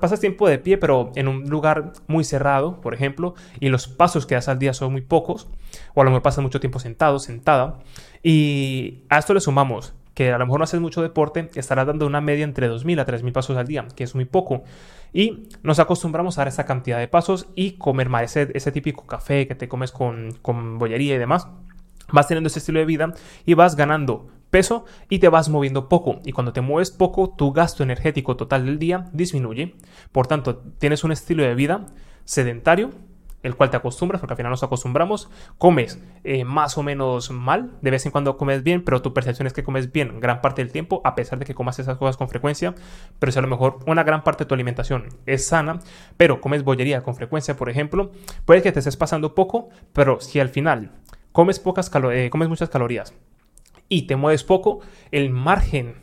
pasas 0.00 0.20
tiempo 0.20 0.48
de 0.48 0.58
pie 0.58 0.78
pero 0.78 1.12
en 1.16 1.28
un 1.28 1.50
lugar 1.50 1.92
muy 2.06 2.24
cerrado, 2.24 2.80
por 2.80 2.94
ejemplo, 2.94 3.34
y 3.60 3.68
los 3.68 3.88
pasos 3.88 4.24
que 4.24 4.36
das 4.36 4.48
al 4.48 4.58
día 4.58 4.72
son 4.72 4.92
muy 4.92 5.02
pocos, 5.02 5.50
o 5.92 6.00
a 6.00 6.04
lo 6.04 6.10
mejor 6.12 6.22
pasas 6.22 6.42
mucho 6.42 6.60
tiempo 6.60 6.78
sentado, 6.78 7.18
sentada, 7.18 7.80
y 8.22 9.02
a 9.10 9.18
esto 9.18 9.34
le 9.34 9.40
sumamos 9.40 9.99
que 10.14 10.32
a 10.32 10.38
lo 10.38 10.46
mejor 10.46 10.60
no 10.60 10.64
haces 10.64 10.80
mucho 10.80 11.02
deporte, 11.02 11.50
estarás 11.54 11.86
dando 11.86 12.06
una 12.06 12.20
media 12.20 12.44
entre 12.44 12.70
2.000 12.70 13.00
a 13.00 13.06
3.000 13.06 13.32
pasos 13.32 13.56
al 13.56 13.66
día, 13.66 13.86
que 13.94 14.04
es 14.04 14.14
muy 14.14 14.24
poco. 14.24 14.64
Y 15.12 15.48
nos 15.62 15.78
acostumbramos 15.78 16.38
a 16.38 16.42
dar 16.42 16.48
esa 16.48 16.64
cantidad 16.64 16.98
de 16.98 17.08
pasos 17.08 17.48
y 17.54 17.72
comer 17.72 18.08
más 18.08 18.36
ese, 18.36 18.50
ese 18.54 18.72
típico 18.72 19.06
café 19.06 19.46
que 19.46 19.54
te 19.54 19.68
comes 19.68 19.92
con, 19.92 20.32
con 20.42 20.78
bollería 20.78 21.14
y 21.14 21.18
demás. 21.18 21.48
Vas 22.12 22.26
teniendo 22.28 22.48
ese 22.48 22.58
estilo 22.58 22.80
de 22.80 22.86
vida 22.86 23.14
y 23.46 23.54
vas 23.54 23.76
ganando 23.76 24.28
peso 24.50 24.84
y 25.08 25.20
te 25.20 25.28
vas 25.28 25.48
moviendo 25.48 25.88
poco. 25.88 26.20
Y 26.24 26.32
cuando 26.32 26.52
te 26.52 26.60
mueves 26.60 26.90
poco, 26.90 27.30
tu 27.30 27.52
gasto 27.52 27.82
energético 27.82 28.36
total 28.36 28.66
del 28.66 28.78
día 28.78 29.06
disminuye. 29.12 29.76
Por 30.12 30.26
tanto, 30.26 30.58
tienes 30.78 31.04
un 31.04 31.12
estilo 31.12 31.42
de 31.42 31.54
vida 31.54 31.86
sedentario 32.24 32.90
el 33.42 33.56
cual 33.56 33.70
te 33.70 33.76
acostumbras, 33.76 34.20
porque 34.20 34.34
al 34.34 34.36
final 34.36 34.50
nos 34.50 34.62
acostumbramos, 34.62 35.30
comes 35.58 36.02
eh, 36.24 36.44
más 36.44 36.76
o 36.78 36.82
menos 36.82 37.30
mal, 37.30 37.72
de 37.80 37.90
vez 37.90 38.04
en 38.06 38.12
cuando 38.12 38.36
comes 38.36 38.62
bien, 38.62 38.84
pero 38.84 39.02
tu 39.02 39.14
percepción 39.14 39.46
es 39.46 39.52
que 39.52 39.62
comes 39.62 39.92
bien 39.92 40.20
gran 40.20 40.40
parte 40.40 40.62
del 40.62 40.72
tiempo, 40.72 41.00
a 41.04 41.14
pesar 41.14 41.38
de 41.38 41.44
que 41.44 41.54
comas 41.54 41.78
esas 41.78 41.96
cosas 41.98 42.16
con 42.16 42.28
frecuencia, 42.28 42.74
pero 43.18 43.32
si 43.32 43.38
a 43.38 43.42
lo 43.42 43.48
mejor 43.48 43.78
una 43.86 44.04
gran 44.04 44.24
parte 44.24 44.44
de 44.44 44.48
tu 44.48 44.54
alimentación 44.54 45.08
es 45.26 45.46
sana, 45.46 45.80
pero 46.16 46.40
comes 46.40 46.64
bollería 46.64 47.02
con 47.02 47.14
frecuencia, 47.14 47.56
por 47.56 47.70
ejemplo, 47.70 48.12
puede 48.44 48.62
que 48.62 48.72
te 48.72 48.80
estés 48.80 48.96
pasando 48.96 49.34
poco, 49.34 49.68
pero 49.92 50.20
si 50.20 50.40
al 50.40 50.48
final 50.48 50.92
comes, 51.32 51.58
pocas 51.60 51.90
eh, 52.12 52.28
comes 52.30 52.48
muchas 52.48 52.68
calorías 52.68 53.14
y 53.88 54.02
te 54.02 54.16
mueves 54.16 54.44
poco, 54.44 54.80
el 55.10 55.30
margen 55.30 55.96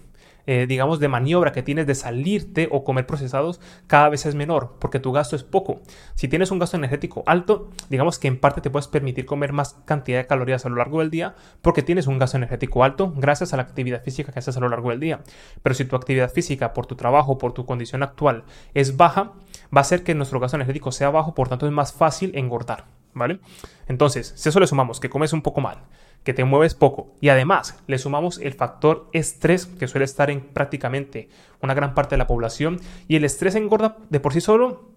eh, 0.48 0.66
digamos, 0.68 1.00
de 1.00 1.10
maniobra 1.10 1.52
que 1.52 1.62
tienes 1.62 1.86
de 1.86 1.94
salirte 1.94 2.70
o 2.72 2.84
comer 2.84 3.06
procesados 3.06 3.60
cada 3.86 4.10
vez 4.10 4.26
es 4.26 4.34
menor, 4.34 4.78
porque 4.80 5.00
tu 5.00 5.12
gasto 5.12 5.36
es 5.36 5.44
poco. 5.44 5.82
Si 6.16 6.28
tienes 6.28 6.52
un 6.52 6.60
gasto 6.60 6.78
energético 6.78 7.24
alto, 7.26 7.70
digamos 7.90 8.18
que 8.18 8.28
en 8.28 8.40
parte 8.40 8.62
te 8.62 8.70
puedes 8.70 8.88
permitir 8.88 9.26
comer 9.26 9.52
más 9.52 9.76
cantidad 9.86 10.20
de 10.20 10.26
calorías 10.26 10.66
a 10.66 10.70
lo 10.70 10.78
largo 10.78 11.00
del 11.00 11.12
día, 11.12 11.36
porque 11.62 11.84
tienes 11.84 12.08
un 12.08 12.18
gasto 12.18 12.38
energético 12.38 12.84
alto 12.84 13.14
gracias 13.16 13.54
a 13.54 13.58
la 13.58 13.64
actividad 13.64 14.04
física 14.04 14.32
que 14.32 14.40
haces 14.40 14.56
a 14.56 14.62
lo 14.62 14.70
largo 14.70 14.90
del 14.90 15.00
día. 15.00 15.20
Pero 15.62 15.76
si 15.76 15.86
tu 15.86 15.96
actividad 15.96 16.32
física, 16.32 16.74
por 16.74 16.86
tu 16.86 16.96
trabajo, 16.96 17.38
por 17.38 17.54
tu 17.54 17.66
condición 17.66 18.02
actual, 18.02 18.46
es 18.74 18.98
baja, 18.98 19.34
va 19.76 19.82
a 19.82 19.84
ser 19.84 20.04
que 20.04 20.16
nuestro 20.16 20.40
gasto 20.40 20.56
energético 20.56 20.92
sea 20.94 21.10
bajo, 21.10 21.36
por 21.36 21.50
tanto 21.50 21.66
es 21.66 21.74
más 21.74 21.92
fácil 21.92 22.32
engordar, 22.36 22.86
¿vale? 23.14 23.40
Entonces, 23.88 24.34
si 24.36 24.50
eso 24.50 24.60
le 24.62 24.68
sumamos 24.68 25.02
que 25.02 25.10
comes 25.10 25.34
un 25.34 25.42
poco 25.42 25.60
mal, 25.60 25.80
que 26.28 26.34
te 26.34 26.44
mueves 26.44 26.76
poco 26.76 27.14
y 27.22 27.30
además 27.30 27.82
le 27.88 27.98
sumamos 27.98 28.38
el 28.40 28.54
factor 28.54 29.08
estrés 29.14 29.66
que 29.66 29.88
suele 29.88 30.04
estar 30.04 30.30
en 30.30 30.42
prácticamente 30.42 31.30
una 31.62 31.74
gran 31.74 31.94
parte 31.94 32.16
de 32.16 32.18
la 32.18 32.28
población 32.28 32.82
y 33.08 33.16
el 33.16 33.24
estrés 33.24 33.56
engorda 33.56 33.96
de 34.10 34.20
por 34.20 34.34
sí 34.34 34.42
solo 34.42 34.90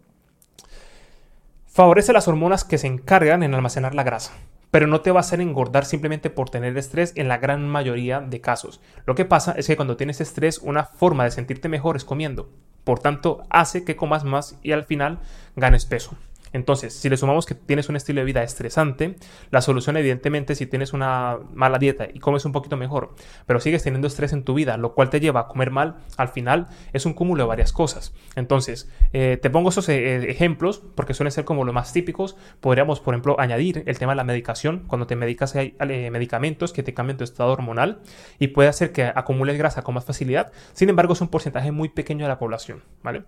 favorece 1.68 2.12
las 2.12 2.26
hormonas 2.26 2.64
que 2.64 2.78
se 2.78 2.88
encargan 2.88 3.44
en 3.44 3.54
almacenar 3.54 3.94
la 3.94 4.02
grasa 4.02 4.32
pero 4.72 4.88
no 4.88 5.02
te 5.02 5.12
va 5.12 5.20
a 5.20 5.22
hacer 5.22 5.40
engordar 5.40 5.84
simplemente 5.84 6.30
por 6.30 6.50
tener 6.50 6.76
estrés 6.76 7.12
en 7.14 7.28
la 7.28 7.38
gran 7.38 7.68
mayoría 7.68 8.20
de 8.20 8.40
casos. 8.40 8.80
Lo 9.06 9.14
que 9.14 9.24
pasa 9.24 9.52
es 9.56 9.68
que 9.68 9.74
cuando 9.76 9.96
tienes 9.96 10.20
estrés, 10.20 10.58
una 10.58 10.84
forma 10.84 11.24
de 11.24 11.32
sentirte 11.32 11.68
mejor 11.68 11.96
es 11.96 12.04
comiendo. 12.04 12.48
Por 12.84 13.00
tanto, 13.00 13.42
hace 13.50 13.84
que 13.84 13.96
comas 13.96 14.22
más 14.22 14.58
y 14.62 14.70
al 14.70 14.84
final 14.84 15.18
ganes 15.56 15.86
peso. 15.86 16.16
Entonces, 16.52 16.94
si 16.94 17.08
le 17.08 17.16
sumamos 17.16 17.46
que 17.46 17.54
tienes 17.54 17.88
un 17.88 17.96
estilo 17.96 18.20
de 18.20 18.24
vida 18.24 18.42
estresante, 18.42 19.16
la 19.50 19.60
solución 19.60 19.96
evidentemente 19.96 20.54
si 20.54 20.66
tienes 20.66 20.92
una 20.92 21.38
mala 21.54 21.78
dieta 21.78 22.08
y 22.12 22.18
comes 22.20 22.44
un 22.44 22.52
poquito 22.52 22.76
mejor, 22.76 23.14
pero 23.46 23.60
sigues 23.60 23.82
teniendo 23.82 24.08
estrés 24.08 24.32
en 24.32 24.44
tu 24.44 24.54
vida, 24.54 24.76
lo 24.76 24.94
cual 24.94 25.10
te 25.10 25.20
lleva 25.20 25.40
a 25.40 25.48
comer 25.48 25.70
mal, 25.70 25.96
al 26.16 26.28
final 26.28 26.68
es 26.92 27.06
un 27.06 27.14
cúmulo 27.14 27.44
de 27.44 27.48
varias 27.48 27.72
cosas. 27.72 28.12
Entonces, 28.36 28.90
eh, 29.12 29.38
te 29.40 29.50
pongo 29.50 29.70
esos 29.70 29.88
eh, 29.88 30.30
ejemplos 30.30 30.82
porque 30.94 31.14
suelen 31.14 31.32
ser 31.32 31.44
como 31.44 31.64
los 31.64 31.74
más 31.74 31.92
típicos. 31.92 32.36
Podríamos, 32.60 33.00
por 33.00 33.14
ejemplo, 33.14 33.38
añadir 33.38 33.82
el 33.86 33.98
tema 33.98 34.12
de 34.12 34.16
la 34.16 34.24
medicación. 34.24 34.84
Cuando 34.86 35.06
te 35.06 35.16
medicas 35.16 35.54
hay 35.56 35.76
eh, 35.80 36.10
medicamentos 36.10 36.72
que 36.72 36.82
te 36.82 36.94
cambian 36.94 37.18
tu 37.18 37.24
estado 37.24 37.52
hormonal 37.52 38.00
y 38.38 38.48
puede 38.48 38.68
hacer 38.68 38.92
que 38.92 39.04
acumules 39.04 39.58
grasa 39.58 39.82
con 39.82 39.94
más 39.94 40.04
facilidad. 40.04 40.52
Sin 40.72 40.88
embargo, 40.88 41.12
es 41.12 41.20
un 41.20 41.28
porcentaje 41.28 41.72
muy 41.72 41.88
pequeño 41.88 42.24
de 42.24 42.28
la 42.28 42.38
población, 42.38 42.82
¿vale? 43.02 43.24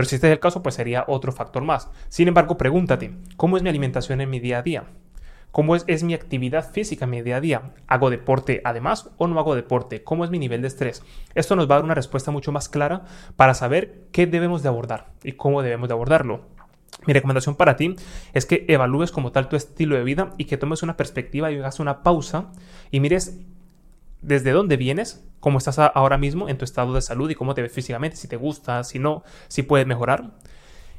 Pero 0.00 0.08
si 0.08 0.14
este 0.14 0.28
es 0.28 0.32
el 0.32 0.40
caso, 0.40 0.62
pues 0.62 0.76
sería 0.76 1.04
otro 1.08 1.30
factor 1.30 1.62
más. 1.62 1.90
Sin 2.08 2.26
embargo, 2.26 2.56
pregúntate, 2.56 3.12
¿cómo 3.36 3.58
es 3.58 3.62
mi 3.62 3.68
alimentación 3.68 4.22
en 4.22 4.30
mi 4.30 4.40
día 4.40 4.60
a 4.60 4.62
día? 4.62 4.84
¿Cómo 5.52 5.76
es, 5.76 6.02
mi 6.04 6.14
actividad 6.14 6.72
física 6.72 7.04
en 7.04 7.10
mi 7.10 7.20
día 7.20 7.36
a 7.36 7.40
día? 7.42 7.72
¿Hago 7.86 8.08
deporte 8.08 8.62
además 8.64 9.10
o 9.18 9.26
no 9.26 9.38
hago 9.38 9.54
deporte? 9.54 10.02
¿Cómo 10.02 10.24
es 10.24 10.30
mi 10.30 10.38
nivel 10.38 10.62
de 10.62 10.68
estrés? 10.68 11.02
Esto 11.34 11.54
nos 11.54 11.70
va 11.70 11.74
a 11.74 11.78
dar 11.80 11.84
una 11.84 11.94
respuesta 11.94 12.30
mucho 12.30 12.50
más 12.50 12.70
clara 12.70 13.04
para 13.36 13.52
saber 13.52 14.06
qué 14.10 14.26
debemos 14.26 14.62
de 14.62 14.70
abordar 14.70 15.08
y 15.22 15.32
cómo 15.32 15.60
debemos 15.60 15.90
de 15.90 15.92
abordarlo. 15.92 16.46
Mi 17.06 17.12
recomendación 17.12 17.54
para 17.56 17.76
ti 17.76 17.94
es 18.32 18.46
que 18.46 18.64
evalúes 18.68 19.10
como 19.10 19.32
tal 19.32 19.50
tu 19.50 19.56
estilo 19.56 19.96
de 19.96 20.04
vida 20.04 20.30
y 20.38 20.46
que 20.46 20.56
tomes 20.56 20.82
una 20.82 20.96
perspectiva 20.96 21.52
y 21.52 21.58
hagas 21.58 21.78
una 21.78 22.02
pausa 22.02 22.52
y 22.90 23.00
mires 23.00 23.38
desde 24.22 24.52
dónde 24.52 24.78
vienes, 24.78 25.29
cómo 25.40 25.58
estás 25.58 25.78
ahora 25.78 26.18
mismo 26.18 26.48
en 26.48 26.58
tu 26.58 26.64
estado 26.64 26.94
de 26.94 27.02
salud 27.02 27.30
y 27.30 27.34
cómo 27.34 27.54
te 27.54 27.62
ves 27.62 27.72
físicamente, 27.72 28.16
si 28.16 28.28
te 28.28 28.36
gusta, 28.36 28.84
si 28.84 28.98
no, 28.98 29.24
si 29.48 29.62
puedes 29.62 29.86
mejorar 29.86 30.30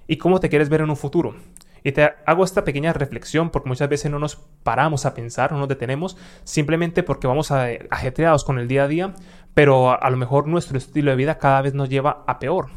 y 0.07 0.17
cómo 0.17 0.39
te 0.39 0.49
quieres 0.49 0.69
ver 0.69 0.81
en 0.81 0.89
un 0.89 0.97
futuro. 0.97 1.35
Y 1.83 1.93
te 1.93 2.11
hago 2.25 2.43
esta 2.43 2.63
pequeña 2.63 2.93
reflexión 2.93 3.49
porque 3.49 3.69
muchas 3.69 3.89
veces 3.89 4.11
no 4.11 4.19
nos 4.19 4.35
paramos 4.63 5.05
a 5.05 5.13
pensar, 5.13 5.51
no 5.51 5.59
nos 5.59 5.67
detenemos, 5.67 6.17
simplemente 6.43 7.01
porque 7.01 7.27
vamos 7.27 7.51
ajetreados 7.51 8.43
con 8.43 8.59
el 8.59 8.67
día 8.67 8.83
a 8.83 8.87
día, 8.87 9.15
pero 9.53 10.01
a 10.01 10.09
lo 10.09 10.17
mejor 10.17 10.47
nuestro 10.47 10.77
estilo 10.77 11.11
de 11.11 11.17
vida 11.17 11.37
cada 11.37 11.61
vez 11.61 11.73
nos 11.73 11.89
lleva 11.89 12.23
a 12.27 12.39
peor, 12.39 12.67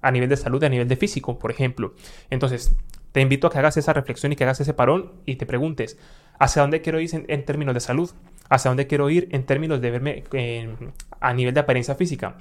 a 0.00 0.10
nivel 0.10 0.28
de 0.28 0.36
salud, 0.36 0.62
a 0.64 0.68
nivel 0.68 0.88
de 0.88 0.96
físico, 0.96 1.38
por 1.38 1.50
ejemplo. 1.50 1.94
Entonces, 2.30 2.74
te 3.12 3.20
invito 3.20 3.46
a 3.46 3.50
que 3.50 3.58
hagas 3.58 3.76
esa 3.76 3.92
reflexión 3.92 4.32
y 4.32 4.36
que 4.36 4.44
hagas 4.44 4.60
ese 4.60 4.74
parón 4.74 5.12
y 5.26 5.36
te 5.36 5.44
preguntes, 5.44 5.98
¿hacia 6.38 6.62
dónde 6.62 6.80
quiero 6.80 7.00
ir 7.00 7.10
en, 7.26 7.44
términos 7.44 7.74
de 7.74 7.80
salud? 7.80 8.10
¿Hacia 8.48 8.70
dónde 8.70 8.86
quiero 8.86 9.10
ir 9.10 9.28
en 9.32 9.44
términos 9.44 9.80
de 9.80 9.90
verme 9.90 10.24
a 11.20 11.34
nivel 11.34 11.54
de 11.54 11.60
apariencia 11.60 11.94
física? 11.94 12.36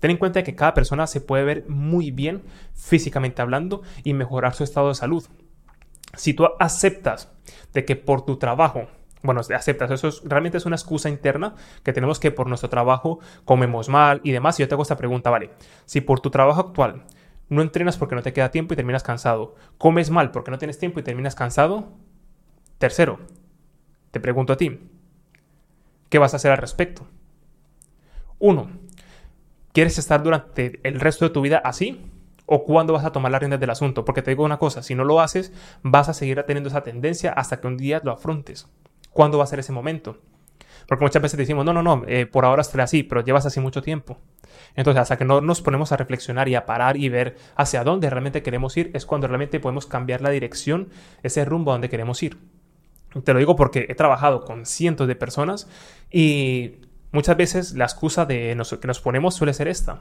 Ten 0.00 0.10
en 0.10 0.16
cuenta 0.16 0.42
que 0.42 0.56
cada 0.56 0.74
persona 0.74 1.06
se 1.06 1.20
puede 1.20 1.44
ver 1.44 1.68
muy 1.68 2.10
bien 2.10 2.42
físicamente 2.74 3.40
hablando 3.40 3.82
y 4.02 4.14
mejorar 4.14 4.54
su 4.54 4.64
estado 4.64 4.88
de 4.88 4.96
salud. 4.96 5.24
Si 6.16 6.34
tú 6.34 6.48
aceptas 6.58 7.30
de 7.72 7.84
que 7.84 7.94
por 7.94 8.24
tu 8.24 8.36
trabajo, 8.36 8.88
bueno, 9.22 9.40
aceptas, 9.40 9.90
eso 9.92 10.10
realmente 10.24 10.58
es 10.58 10.66
una 10.66 10.74
excusa 10.74 11.08
interna 11.08 11.54
que 11.84 11.92
tenemos 11.92 12.18
que 12.18 12.32
por 12.32 12.48
nuestro 12.48 12.68
trabajo 12.68 13.20
comemos 13.44 13.88
mal 13.88 14.20
y 14.24 14.32
demás. 14.32 14.58
Y 14.58 14.64
yo 14.64 14.68
te 14.68 14.74
hago 14.74 14.82
esta 14.82 14.96
pregunta, 14.96 15.30
vale, 15.30 15.50
si 15.84 16.00
por 16.00 16.18
tu 16.18 16.30
trabajo 16.30 16.60
actual 16.60 17.04
no 17.48 17.62
entrenas 17.62 17.96
porque 17.96 18.14
no 18.14 18.22
te 18.22 18.32
queda 18.32 18.50
tiempo 18.50 18.74
y 18.74 18.76
terminas 18.76 19.04
cansado, 19.04 19.54
comes 19.78 20.10
mal 20.10 20.32
porque 20.32 20.50
no 20.50 20.58
tienes 20.58 20.78
tiempo 20.78 20.98
y 20.98 21.04
terminas 21.04 21.36
cansado, 21.36 21.92
tercero, 22.78 23.20
te 24.10 24.18
pregunto 24.18 24.54
a 24.54 24.56
ti, 24.56 24.80
¿qué 26.12 26.18
vas 26.18 26.34
a 26.34 26.36
hacer 26.36 26.50
al 26.50 26.58
respecto? 26.58 27.08
Uno, 28.38 28.70
¿quieres 29.72 29.96
estar 29.96 30.22
durante 30.22 30.78
el 30.86 31.00
resto 31.00 31.24
de 31.24 31.30
tu 31.30 31.40
vida 31.40 31.56
así? 31.64 32.06
o 32.44 32.64
cuándo 32.64 32.92
vas 32.92 33.04
a 33.06 33.12
tomar 33.12 33.32
las 33.32 33.40
riendas 33.40 33.60
del 33.60 33.70
asunto. 33.70 34.04
Porque 34.04 34.20
te 34.20 34.32
digo 34.32 34.44
una 34.44 34.58
cosa, 34.58 34.82
si 34.82 34.94
no 34.94 35.04
lo 35.04 35.20
haces, 35.20 35.54
vas 35.82 36.10
a 36.10 36.12
seguir 36.12 36.42
teniendo 36.42 36.68
esa 36.68 36.82
tendencia 36.82 37.32
hasta 37.32 37.60
que 37.60 37.66
un 37.66 37.78
día 37.78 38.02
lo 38.04 38.12
afrontes. 38.12 38.68
¿Cuándo 39.10 39.38
va 39.38 39.44
a 39.44 39.46
ser 39.46 39.60
ese 39.60 39.72
momento? 39.72 40.18
Porque 40.86 41.04
muchas 41.04 41.22
veces 41.22 41.38
decimos, 41.38 41.64
no, 41.64 41.72
no, 41.72 41.82
no, 41.82 42.02
eh, 42.06 42.26
por 42.26 42.44
ahora 42.44 42.60
estoy 42.60 42.82
así, 42.82 43.04
pero 43.04 43.24
llevas 43.24 43.46
así 43.46 43.58
mucho 43.60 43.80
tiempo. 43.80 44.18
Entonces, 44.74 45.00
hasta 45.00 45.16
que 45.16 45.24
no 45.24 45.40
nos 45.40 45.62
ponemos 45.62 45.92
a 45.92 45.96
reflexionar 45.96 46.46
y 46.48 46.56
a 46.56 46.66
parar 46.66 46.98
y 46.98 47.08
ver 47.08 47.36
hacia 47.56 47.84
dónde 47.84 48.10
realmente 48.10 48.42
queremos 48.42 48.76
ir, 48.76 48.90
es 48.92 49.06
cuando 49.06 49.28
realmente 49.28 49.60
podemos 49.60 49.86
cambiar 49.86 50.20
la 50.20 50.28
dirección, 50.28 50.90
ese 51.22 51.46
rumbo 51.46 51.70
a 51.70 51.74
donde 51.74 51.88
queremos 51.88 52.22
ir. 52.22 52.36
Te 53.24 53.32
lo 53.32 53.38
digo 53.38 53.56
porque 53.56 53.86
he 53.88 53.94
trabajado 53.94 54.44
con 54.44 54.66
cientos 54.66 55.08
de 55.08 55.16
personas 55.16 55.68
y 56.10 56.80
muchas 57.12 57.36
veces 57.36 57.74
la 57.74 57.84
excusa 57.84 58.24
de 58.24 58.56
que 58.80 58.86
nos 58.86 59.00
ponemos 59.00 59.34
suele 59.34 59.52
ser 59.52 59.68
esta. 59.68 60.00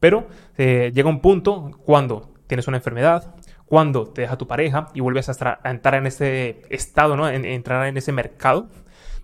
Pero 0.00 0.26
eh, 0.58 0.90
llega 0.94 1.08
un 1.08 1.20
punto 1.20 1.70
cuando 1.84 2.32
tienes 2.46 2.66
una 2.66 2.76
enfermedad, 2.76 3.34
cuando 3.66 4.06
te 4.06 4.22
deja 4.22 4.36
tu 4.36 4.46
pareja 4.46 4.88
y 4.94 5.00
vuelves 5.00 5.28
a, 5.28 5.60
entrar 5.64 5.94
en 5.94 6.06
ese 6.06 6.62
estado, 6.70 7.16
¿no? 7.16 7.28
En, 7.28 7.44
entrar 7.44 7.86
en 7.86 7.96
ese 7.96 8.12
mercado 8.12 8.68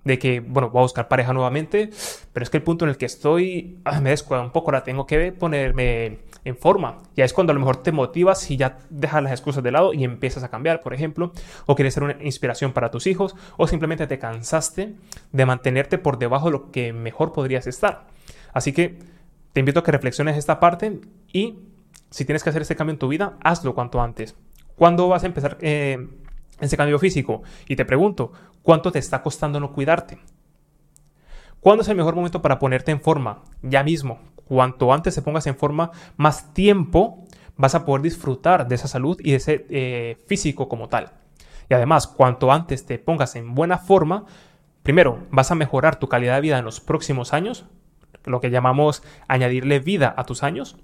de 0.05 0.19
que, 0.19 0.41
bueno, 0.41 0.71
voy 0.71 0.81
a 0.81 0.83
buscar 0.83 1.09
pareja 1.09 1.33
nuevamente, 1.33 1.91
pero 2.33 2.45
es 2.45 2.51
que 2.51 2.59
el 2.59 2.63
punto 2.63 2.85
en 2.85 2.91
el 2.91 2.97
que 2.97 3.07
estoy 3.07 3.81
ah, 3.85 4.01
me 4.01 4.11
descuida 4.11 4.41
un 4.41 4.53
poco, 4.53 4.69
ahora 4.69 4.85
tengo 4.85 5.07
que 5.07 5.33
ponerme 5.33 6.21
en 6.45 6.57
forma. 6.57 6.99
Ya 7.17 7.25
es 7.25 7.33
cuando 7.33 7.53
a 7.53 7.55
lo 7.55 7.61
mejor 7.61 7.83
te 7.83 7.93
motivas 7.93 8.51
y 8.51 8.57
ya 8.57 8.79
dejas 8.91 9.23
las 9.23 9.33
excusas 9.33 9.63
de 9.63 9.71
lado 9.71 9.93
y 9.93 10.05
empiezas 10.05 10.43
a 10.45 10.51
cambiar, 10.51 10.81
por 10.81 10.95
ejemplo, 10.95 11.33
o 11.67 11.75
quieres 11.75 11.95
ser 11.95 12.03
una 12.03 12.17
inspiración 12.21 12.73
para 12.73 12.91
tus 12.91 13.07
hijos, 13.07 13.37
o 13.57 13.67
simplemente 13.67 14.07
te 14.07 14.19
cansaste 14.19 14.95
de 15.33 15.47
mantenerte 15.47 15.99
por 15.99 16.19
debajo 16.19 16.47
de 16.47 16.53
lo 16.53 16.71
que 16.71 16.93
mejor 16.93 17.33
podrías 17.33 17.67
estar. 17.67 18.07
Así 18.53 18.73
que 18.73 18.99
te 19.53 19.61
invito 19.61 19.81
a 19.81 19.85
que 19.85 19.93
reflexiones 19.93 20.37
esta 20.37 20.61
parte 20.61 21.01
y 21.33 21.59
si 22.11 22.25
tienes 22.25 22.43
que 22.43 22.51
hacer 22.51 22.63
este 22.63 22.77
cambio 22.77 22.93
en 22.93 22.99
tu 22.99 23.09
vida, 23.09 23.37
hazlo 23.43 23.75
cuanto 23.75 24.01
antes. 24.01 24.35
¿Cuándo 24.77 25.09
vas 25.09 25.25
a 25.25 25.27
empezar 25.27 25.59
eh, 25.61 26.09
ese 26.61 26.77
cambio 26.77 26.99
físico? 26.99 27.43
Y 27.69 27.77
te 27.77 27.85
pregunto, 27.85 28.33
¿cuánto 28.63 28.93
te 28.93 28.99
está 28.99 29.23
costando 29.23 29.61
no 29.61 29.73
cuidarte? 29.73 30.19
¿Cuándo 31.61 31.83
es 31.83 31.89
el 31.89 31.97
mejor 31.97 32.15
momento 32.15 32.41
para 32.41 32.59
ponerte 32.59 32.93
en 32.93 33.01
forma? 33.01 33.43
Ya 33.63 33.83
mismo. 33.83 34.21
Cuanto 34.45 34.93
antes 34.93 35.15
te 35.15 35.23
pongas 35.23 35.47
en 35.47 35.57
forma, 35.57 35.91
más 36.17 36.55
tiempo 36.55 37.25
vas 37.57 37.75
a 37.75 37.85
poder 37.85 38.03
disfrutar 38.03 38.69
de 38.69 38.77
esa 38.77 38.89
salud 38.89 39.19
y 39.23 39.33
de 39.33 39.37
ese 39.37 39.67
eh, 39.69 40.17
físico 40.27 40.69
como 40.69 40.89
tal. 40.89 41.13
Y 41.69 41.75
además, 41.75 42.07
cuanto 42.07 42.51
antes 42.51 42.87
te 42.87 42.99
pongas 42.99 43.37
en 43.37 43.55
buena 43.55 43.79
forma, 43.79 44.25
primero 44.83 45.27
vas 45.31 45.51
a 45.51 45.55
mejorar 45.55 45.97
tu 45.97 46.09
calidad 46.09 46.37
de 46.37 46.41
vida 46.41 46.59
en 46.59 46.65
los 46.65 46.81
próximos 46.81 47.35
años, 47.35 47.67
lo 48.25 48.41
que 48.41 48.51
llamamos 48.51 49.03
añadirle 49.27 49.81
vida 49.81 50.15
a 50.17 50.25
tus 50.25 50.43
años. 50.43 50.77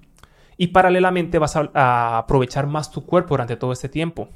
Y 0.56 0.68
paralelamente 0.68 1.38
vas 1.38 1.56
a, 1.56 2.18
aprovechar 2.18 2.66
más 2.66 2.90
tu 2.90 3.06
cuerpo 3.06 3.30
durante 3.30 3.56
todo 3.56 3.72
este 3.72 3.88
tiempo. 3.88 4.28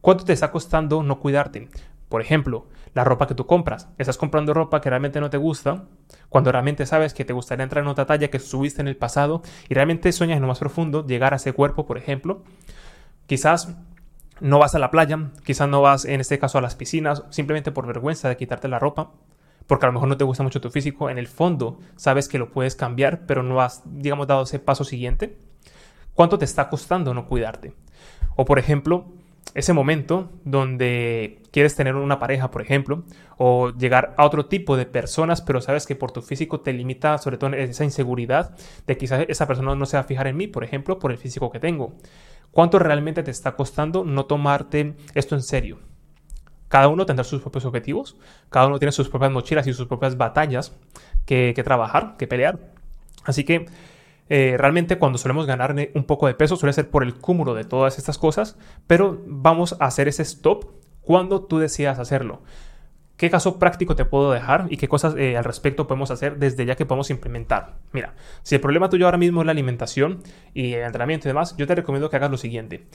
¿Cuánto 0.00 0.24
te 0.24 0.32
está 0.32 0.50
costando 0.50 1.02
no 1.02 1.18
cuidarte? 1.18 1.68
Por 2.08 2.20
ejemplo, 2.20 2.66
la 2.94 3.04
ropa 3.04 3.26
que 3.26 3.34
tú 3.34 3.46
compras. 3.46 3.88
Estás 3.98 4.16
comprando 4.16 4.54
ropa 4.54 4.80
que 4.80 4.88
realmente 4.88 5.20
no 5.20 5.30
te 5.30 5.36
gusta, 5.36 5.84
cuando 6.28 6.50
realmente 6.52 6.86
sabes 6.86 7.12
que 7.12 7.24
te 7.24 7.32
gustaría 7.32 7.64
entrar 7.64 7.82
en 7.82 7.88
otra 7.88 8.06
talla 8.06 8.28
que 8.28 8.38
subiste 8.38 8.80
en 8.80 8.88
el 8.88 8.96
pasado 8.96 9.42
y 9.68 9.74
realmente 9.74 10.12
sueñas 10.12 10.36
en 10.36 10.42
lo 10.42 10.48
más 10.48 10.58
profundo 10.58 11.06
llegar 11.06 11.32
a 11.32 11.36
ese 11.36 11.52
cuerpo, 11.52 11.86
por 11.86 11.98
ejemplo. 11.98 12.42
Quizás 13.26 13.76
no 14.40 14.58
vas 14.58 14.74
a 14.74 14.78
la 14.78 14.90
playa, 14.90 15.30
quizás 15.44 15.68
no 15.68 15.82
vas 15.82 16.04
en 16.04 16.20
este 16.20 16.38
caso 16.38 16.58
a 16.58 16.62
las 16.62 16.74
piscinas, 16.74 17.24
simplemente 17.30 17.72
por 17.72 17.86
vergüenza 17.86 18.28
de 18.28 18.36
quitarte 18.36 18.68
la 18.68 18.78
ropa 18.78 19.10
porque 19.66 19.86
a 19.86 19.88
lo 19.88 19.94
mejor 19.94 20.08
no 20.08 20.16
te 20.16 20.24
gusta 20.24 20.42
mucho 20.42 20.60
tu 20.60 20.70
físico, 20.70 21.10
en 21.10 21.18
el 21.18 21.26
fondo 21.26 21.78
sabes 21.96 22.28
que 22.28 22.38
lo 22.38 22.50
puedes 22.50 22.76
cambiar, 22.76 23.26
pero 23.26 23.42
no 23.42 23.60
has, 23.60 23.82
digamos, 23.86 24.26
dado 24.26 24.42
ese 24.42 24.58
paso 24.58 24.84
siguiente. 24.84 25.38
¿Cuánto 26.14 26.38
te 26.38 26.44
está 26.44 26.68
costando 26.68 27.14
no 27.14 27.26
cuidarte? 27.26 27.74
O 28.36 28.44
por 28.44 28.58
ejemplo, 28.58 29.06
ese 29.52 29.72
momento 29.72 30.32
donde 30.44 31.42
quieres 31.52 31.76
tener 31.76 31.94
una 31.94 32.18
pareja, 32.18 32.50
por 32.50 32.62
ejemplo, 32.62 33.04
o 33.36 33.70
llegar 33.70 34.14
a 34.16 34.24
otro 34.24 34.46
tipo 34.46 34.76
de 34.76 34.86
personas, 34.86 35.42
pero 35.42 35.60
sabes 35.60 35.86
que 35.86 35.94
por 35.94 36.10
tu 36.10 36.22
físico 36.22 36.60
te 36.60 36.72
limita 36.72 37.18
sobre 37.18 37.36
todo 37.36 37.52
esa 37.54 37.84
inseguridad 37.84 38.56
de 38.86 38.96
quizás 38.96 39.26
esa 39.28 39.46
persona 39.46 39.74
no 39.74 39.86
se 39.86 39.96
va 39.96 40.02
a 40.02 40.04
fijar 40.06 40.26
en 40.26 40.36
mí, 40.36 40.46
por 40.46 40.64
ejemplo, 40.64 40.98
por 40.98 41.12
el 41.12 41.18
físico 41.18 41.50
que 41.50 41.60
tengo. 41.60 41.94
¿Cuánto 42.50 42.78
realmente 42.78 43.22
te 43.22 43.30
está 43.30 43.56
costando 43.56 44.04
no 44.04 44.26
tomarte 44.26 44.94
esto 45.14 45.34
en 45.34 45.42
serio? 45.42 45.80
Cada 46.68 46.88
uno 46.88 47.06
tendrá 47.06 47.24
sus 47.24 47.40
propios 47.40 47.64
objetivos, 47.64 48.16
cada 48.48 48.66
uno 48.66 48.78
tiene 48.78 48.92
sus 48.92 49.08
propias 49.08 49.30
mochilas 49.30 49.66
y 49.66 49.72
sus 49.72 49.86
propias 49.86 50.16
batallas 50.16 50.72
que, 51.26 51.52
trabajar, 51.64 52.16
que 52.16 52.26
pelear. 52.26 52.58
Así 53.24 53.44
que 53.44 53.66
eh, 54.28 54.56
realmente 54.58 54.98
cuando 54.98 55.18
solemos 55.18 55.46
ganar 55.46 55.74
un 55.94 56.04
poco 56.04 56.26
de 56.26 56.34
peso 56.34 56.56
suele 56.56 56.72
ser 56.72 56.90
por 56.90 57.02
el 57.02 57.14
cúmulo 57.14 57.54
de 57.54 57.64
todas 57.64 57.98
estas 57.98 58.18
cosas, 58.18 58.58
pero 58.86 59.20
vamos 59.26 59.76
a 59.80 59.86
hacer 59.86 60.08
ese 60.08 60.22
stop 60.22 60.64
cuando 61.02 61.42
tú 61.42 61.58
decidas 61.58 61.98
hacerlo. 61.98 62.42
¿Qué 63.16 63.30
caso 63.30 63.60
práctico 63.60 63.94
te 63.94 64.04
puedo 64.04 64.32
dejar 64.32 64.66
y 64.70 64.76
qué 64.76 64.88
cosas 64.88 65.14
eh, 65.16 65.36
al 65.36 65.44
respecto 65.44 65.86
podemos 65.86 66.10
hacer 66.10 66.38
desde 66.38 66.66
ya 66.66 66.74
que 66.74 66.84
podemos 66.84 67.10
implementar? 67.10 67.76
Mira, 67.92 68.14
si 68.42 68.56
el 68.56 68.60
problema 68.60 68.88
tuyo 68.88 69.06
ahora 69.06 69.18
mismo 69.18 69.42
es 69.42 69.46
la 69.46 69.52
alimentación 69.52 70.20
y 70.52 70.72
el 70.72 70.82
entrenamiento 70.82 71.28
y 71.28 71.30
demás, 71.30 71.56
yo 71.56 71.66
te 71.66 71.76
recomiendo 71.76 72.10
que 72.10 72.16
hagas 72.16 72.30
lo 72.30 72.38
siguiente 72.38 72.86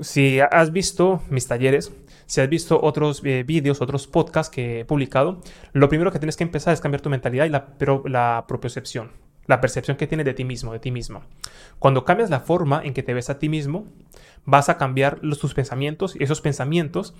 si 0.00 0.40
has 0.40 0.72
visto 0.72 1.22
mis 1.30 1.46
talleres, 1.46 1.92
si 2.26 2.40
has 2.40 2.48
visto 2.48 2.80
otros 2.82 3.22
eh, 3.24 3.44
vídeos, 3.46 3.80
otros 3.80 4.06
podcasts 4.06 4.54
que 4.54 4.80
he 4.80 4.84
publicado, 4.84 5.40
lo 5.72 5.88
primero 5.88 6.12
que 6.12 6.18
tienes 6.18 6.36
que 6.36 6.44
empezar 6.44 6.74
es 6.74 6.80
cambiar 6.80 7.00
tu 7.00 7.10
mentalidad 7.10 7.46
y 7.46 7.48
la, 7.48 7.68
la 8.04 8.44
propiocepción, 8.46 9.10
la 9.46 9.60
percepción 9.60 9.96
que 9.96 10.06
tienes 10.06 10.26
de 10.26 10.34
ti 10.34 10.44
mismo, 10.44 10.72
de 10.72 10.78
ti 10.78 10.90
misma. 10.90 11.26
Cuando 11.78 12.04
cambias 12.04 12.30
la 12.30 12.40
forma 12.40 12.82
en 12.84 12.94
que 12.94 13.02
te 13.02 13.14
ves 13.14 13.30
a 13.30 13.38
ti 13.38 13.48
mismo, 13.48 13.86
vas 14.44 14.68
a 14.68 14.78
cambiar 14.78 15.18
los, 15.22 15.38
tus 15.38 15.54
pensamientos 15.54 16.16
y 16.18 16.24
esos 16.24 16.40
pensamientos 16.40 17.14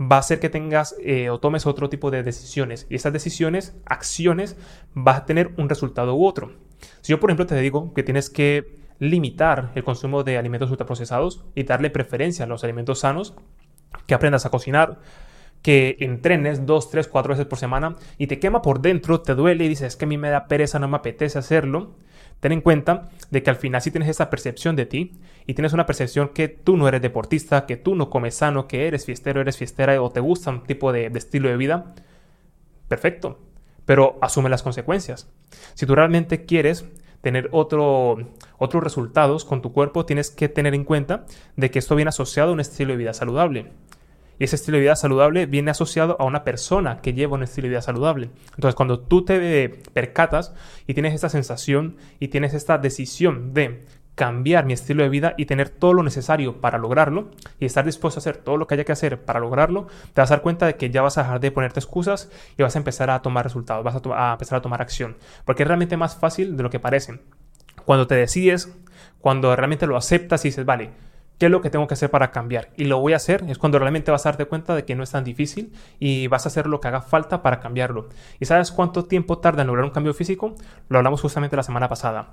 va 0.00 0.16
a 0.16 0.20
hacer 0.20 0.40
que 0.40 0.48
tengas 0.48 0.94
eh, 1.02 1.30
o 1.30 1.40
tomes 1.40 1.66
otro 1.66 1.88
tipo 1.88 2.10
de 2.10 2.22
decisiones 2.22 2.86
y 2.88 2.94
esas 2.94 3.12
decisiones, 3.12 3.76
acciones, 3.84 4.56
vas 4.94 5.18
a 5.18 5.26
tener 5.26 5.52
un 5.56 5.68
resultado 5.68 6.14
u 6.14 6.26
otro. 6.26 6.52
Si 7.00 7.10
yo, 7.10 7.20
por 7.20 7.30
ejemplo, 7.30 7.46
te 7.46 7.60
digo 7.60 7.92
que 7.94 8.02
tienes 8.02 8.30
que 8.30 8.78
limitar 9.00 9.72
el 9.74 9.84
consumo 9.84 10.24
de 10.24 10.38
alimentos 10.38 10.70
ultraprocesados 10.70 11.44
y 11.54 11.64
darle 11.64 11.90
preferencia 11.90 12.44
a 12.44 12.48
los 12.48 12.64
alimentos 12.64 13.00
sanos, 13.00 13.34
que 14.06 14.14
aprendas 14.14 14.46
a 14.46 14.50
cocinar, 14.50 14.98
que 15.62 15.96
entrenes 16.00 16.66
dos, 16.66 16.90
tres, 16.90 17.08
cuatro 17.08 17.30
veces 17.30 17.46
por 17.46 17.58
semana 17.58 17.96
y 18.16 18.26
te 18.26 18.38
quema 18.38 18.62
por 18.62 18.80
dentro, 18.80 19.20
te 19.20 19.34
duele 19.34 19.64
y 19.64 19.68
dices, 19.68 19.88
es 19.88 19.96
que 19.96 20.04
a 20.04 20.08
mí 20.08 20.18
me 20.18 20.30
da 20.30 20.46
pereza, 20.46 20.78
no 20.78 20.88
me 20.88 20.96
apetece 20.96 21.38
hacerlo. 21.38 21.94
Ten 22.40 22.52
en 22.52 22.60
cuenta 22.60 23.08
de 23.30 23.42
que 23.42 23.50
al 23.50 23.56
final 23.56 23.82
si 23.82 23.90
tienes 23.90 24.08
esa 24.08 24.30
percepción 24.30 24.76
de 24.76 24.86
ti 24.86 25.12
y 25.46 25.54
tienes 25.54 25.72
una 25.72 25.86
percepción 25.86 26.28
que 26.28 26.46
tú 26.46 26.76
no 26.76 26.86
eres 26.86 27.02
deportista, 27.02 27.66
que 27.66 27.76
tú 27.76 27.96
no 27.96 28.10
comes 28.10 28.36
sano, 28.36 28.68
que 28.68 28.86
eres 28.86 29.04
fiestero, 29.04 29.40
eres 29.40 29.56
fiestera 29.56 30.00
o 30.00 30.10
te 30.10 30.20
gusta 30.20 30.50
un 30.50 30.62
tipo 30.62 30.92
de, 30.92 31.10
de 31.10 31.18
estilo 31.18 31.48
de 31.48 31.56
vida, 31.56 31.94
perfecto. 32.86 33.40
Pero 33.84 34.18
asume 34.20 34.50
las 34.50 34.62
consecuencias. 34.62 35.28
Si 35.74 35.86
tú 35.86 35.94
realmente 35.94 36.44
quieres 36.44 36.84
tener 37.20 37.48
otro, 37.52 38.18
otros 38.58 38.82
resultados 38.82 39.44
con 39.44 39.60
tu 39.62 39.72
cuerpo, 39.72 40.06
tienes 40.06 40.30
que 40.30 40.48
tener 40.48 40.74
en 40.74 40.84
cuenta 40.84 41.26
de 41.56 41.70
que 41.70 41.78
esto 41.78 41.96
viene 41.96 42.10
asociado 42.10 42.50
a 42.50 42.52
un 42.52 42.60
estilo 42.60 42.92
de 42.92 42.98
vida 42.98 43.14
saludable. 43.14 43.72
Y 44.38 44.44
ese 44.44 44.56
estilo 44.56 44.76
de 44.76 44.82
vida 44.82 44.96
saludable 44.96 45.46
viene 45.46 45.70
asociado 45.70 46.16
a 46.20 46.24
una 46.24 46.44
persona 46.44 47.00
que 47.00 47.12
lleva 47.12 47.34
un 47.34 47.42
estilo 47.42 47.66
de 47.66 47.70
vida 47.70 47.82
saludable. 47.82 48.30
Entonces, 48.54 48.74
cuando 48.74 49.00
tú 49.00 49.24
te 49.24 49.68
percatas 49.92 50.54
y 50.86 50.94
tienes 50.94 51.14
esta 51.14 51.28
sensación 51.28 51.96
y 52.20 52.28
tienes 52.28 52.54
esta 52.54 52.78
decisión 52.78 53.52
de 53.54 53.84
cambiar 54.18 54.66
mi 54.66 54.72
estilo 54.72 55.04
de 55.04 55.08
vida 55.08 55.34
y 55.38 55.46
tener 55.46 55.68
todo 55.70 55.94
lo 55.94 56.02
necesario 56.02 56.60
para 56.60 56.76
lograrlo 56.76 57.30
y 57.60 57.66
estar 57.66 57.84
dispuesto 57.84 58.18
a 58.18 58.20
hacer 58.20 58.36
todo 58.36 58.56
lo 58.56 58.66
que 58.66 58.74
haya 58.74 58.84
que 58.84 58.90
hacer 58.90 59.24
para 59.24 59.38
lograrlo, 59.38 59.86
te 60.12 60.20
vas 60.20 60.30
a 60.32 60.34
dar 60.34 60.42
cuenta 60.42 60.66
de 60.66 60.74
que 60.74 60.90
ya 60.90 61.02
vas 61.02 61.18
a 61.18 61.22
dejar 61.22 61.40
de 61.40 61.52
ponerte 61.52 61.78
excusas 61.78 62.28
y 62.56 62.62
vas 62.64 62.74
a 62.74 62.78
empezar 62.80 63.10
a 63.10 63.22
tomar 63.22 63.44
resultados, 63.44 63.84
vas 63.84 63.94
a, 63.94 64.30
a 64.30 64.32
empezar 64.32 64.58
a 64.58 64.60
tomar 64.60 64.82
acción. 64.82 65.16
Porque 65.44 65.62
es 65.62 65.68
realmente 65.68 65.96
más 65.96 66.16
fácil 66.16 66.56
de 66.56 66.64
lo 66.64 66.68
que 66.68 66.80
parece. 66.80 67.20
Cuando 67.84 68.08
te 68.08 68.16
decides, 68.16 68.76
cuando 69.20 69.54
realmente 69.54 69.86
lo 69.86 69.96
aceptas 69.96 70.44
y 70.44 70.48
dices, 70.48 70.64
vale, 70.64 70.90
¿Qué 71.38 71.46
es 71.46 71.52
lo 71.52 71.60
que 71.60 71.70
tengo 71.70 71.86
que 71.86 71.94
hacer 71.94 72.10
para 72.10 72.32
cambiar? 72.32 72.70
Y 72.76 72.84
lo 72.84 72.98
voy 72.98 73.12
a 73.12 73.16
hacer 73.16 73.44
es 73.48 73.58
cuando 73.58 73.78
realmente 73.78 74.10
vas 74.10 74.26
a 74.26 74.30
darte 74.30 74.46
cuenta 74.46 74.74
de 74.74 74.84
que 74.84 74.96
no 74.96 75.04
es 75.04 75.12
tan 75.12 75.22
difícil 75.22 75.72
y 76.00 76.26
vas 76.26 76.46
a 76.46 76.48
hacer 76.48 76.66
lo 76.66 76.80
que 76.80 76.88
haga 76.88 77.00
falta 77.00 77.42
para 77.42 77.60
cambiarlo. 77.60 78.08
¿Y 78.40 78.46
sabes 78.46 78.72
cuánto 78.72 79.04
tiempo 79.04 79.38
tarda 79.38 79.62
en 79.62 79.68
lograr 79.68 79.84
un 79.84 79.92
cambio 79.92 80.14
físico? 80.14 80.56
Lo 80.88 80.98
hablamos 80.98 81.20
justamente 81.20 81.54
la 81.54 81.62
semana 81.62 81.88
pasada. 81.88 82.30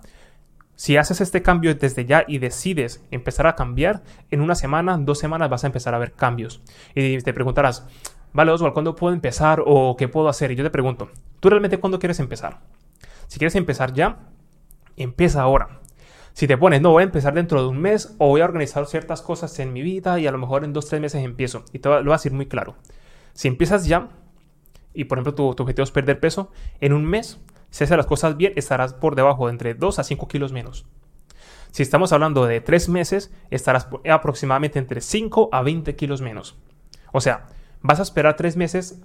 Si 0.75 0.97
haces 0.97 1.21
este 1.21 1.43
cambio 1.43 1.73
desde 1.75 2.05
ya 2.05 2.25
y 2.27 2.39
decides 2.39 3.05
empezar 3.11 3.45
a 3.45 3.55
cambiar, 3.55 4.01
en 4.31 4.41
una 4.41 4.55
semana, 4.55 4.97
dos 4.97 5.19
semanas 5.19 5.49
vas 5.49 5.63
a 5.63 5.67
empezar 5.67 5.93
a 5.93 5.99
ver 5.99 6.13
cambios. 6.13 6.61
Y 6.95 7.19
te 7.19 7.33
preguntarás, 7.33 7.87
vale 8.33 8.51
Oswald, 8.51 8.73
¿cuándo 8.73 8.95
puedo 8.95 9.13
empezar 9.13 9.61
o 9.65 9.95
qué 9.95 10.07
puedo 10.07 10.29
hacer? 10.29 10.51
Y 10.51 10.55
yo 10.55 10.63
te 10.63 10.71
pregunto, 10.71 11.11
¿tú 11.39 11.49
realmente 11.49 11.77
cuándo 11.77 11.99
quieres 11.99 12.19
empezar? 12.19 12.59
Si 13.27 13.37
quieres 13.37 13.55
empezar 13.55 13.93
ya, 13.93 14.17
empieza 14.97 15.43
ahora. 15.43 15.79
Si 16.35 16.47
te 16.47 16.57
pones, 16.57 16.81
no, 16.81 16.91
voy 16.91 17.01
a 17.01 17.05
empezar 17.05 17.33
dentro 17.33 17.61
de 17.61 17.69
un 17.69 17.79
mes 17.79 18.13
o 18.17 18.27
voy 18.27 18.41
a 18.41 18.45
organizar 18.45 18.85
ciertas 18.87 19.21
cosas 19.21 19.57
en 19.59 19.71
mi 19.71 19.81
vida 19.81 20.19
y 20.19 20.27
a 20.27 20.31
lo 20.31 20.37
mejor 20.37 20.65
en 20.65 20.73
dos, 20.73 20.85
tres 20.89 20.99
meses 20.99 21.23
empiezo. 21.23 21.63
Y 21.71 21.79
te 21.79 21.87
lo 21.87 22.03
voy 22.03 22.11
a 22.11 22.17
decir 22.17 22.33
muy 22.33 22.45
claro. 22.45 22.75
Si 23.31 23.47
empiezas 23.47 23.87
ya 23.87 24.09
y 24.93 25.05
por 25.05 25.17
ejemplo 25.17 25.33
tu, 25.33 25.47
objetivo 25.47 25.83
es 25.85 25.91
perder 25.91 26.19
peso, 26.19 26.51
en 26.81 26.91
un 26.91 27.05
mes, 27.05 27.39
si 27.69 27.85
haces 27.85 27.95
las 27.95 28.05
cosas 28.05 28.35
bien, 28.35 28.51
estarás 28.57 28.93
por 28.93 29.15
debajo 29.15 29.45
de 29.45 29.53
entre 29.53 29.75
2 29.75 29.97
a 29.97 30.03
5 30.03 30.27
kilos 30.27 30.51
menos. 30.51 30.85
Si 31.71 31.83
estamos 31.83 32.11
hablando 32.11 32.45
de 32.45 32.59
tres 32.59 32.89
meses, 32.89 33.33
estarás 33.49 33.87
aproximadamente 34.09 34.77
entre 34.77 34.99
5 34.99 35.49
a 35.53 35.61
20 35.61 35.95
kilos 35.95 36.21
menos. 36.21 36.57
O 37.13 37.21
sea, 37.21 37.47
vas 37.81 37.99
a 37.99 38.03
esperar 38.03 38.35
tres 38.35 38.57
meses 38.57 39.01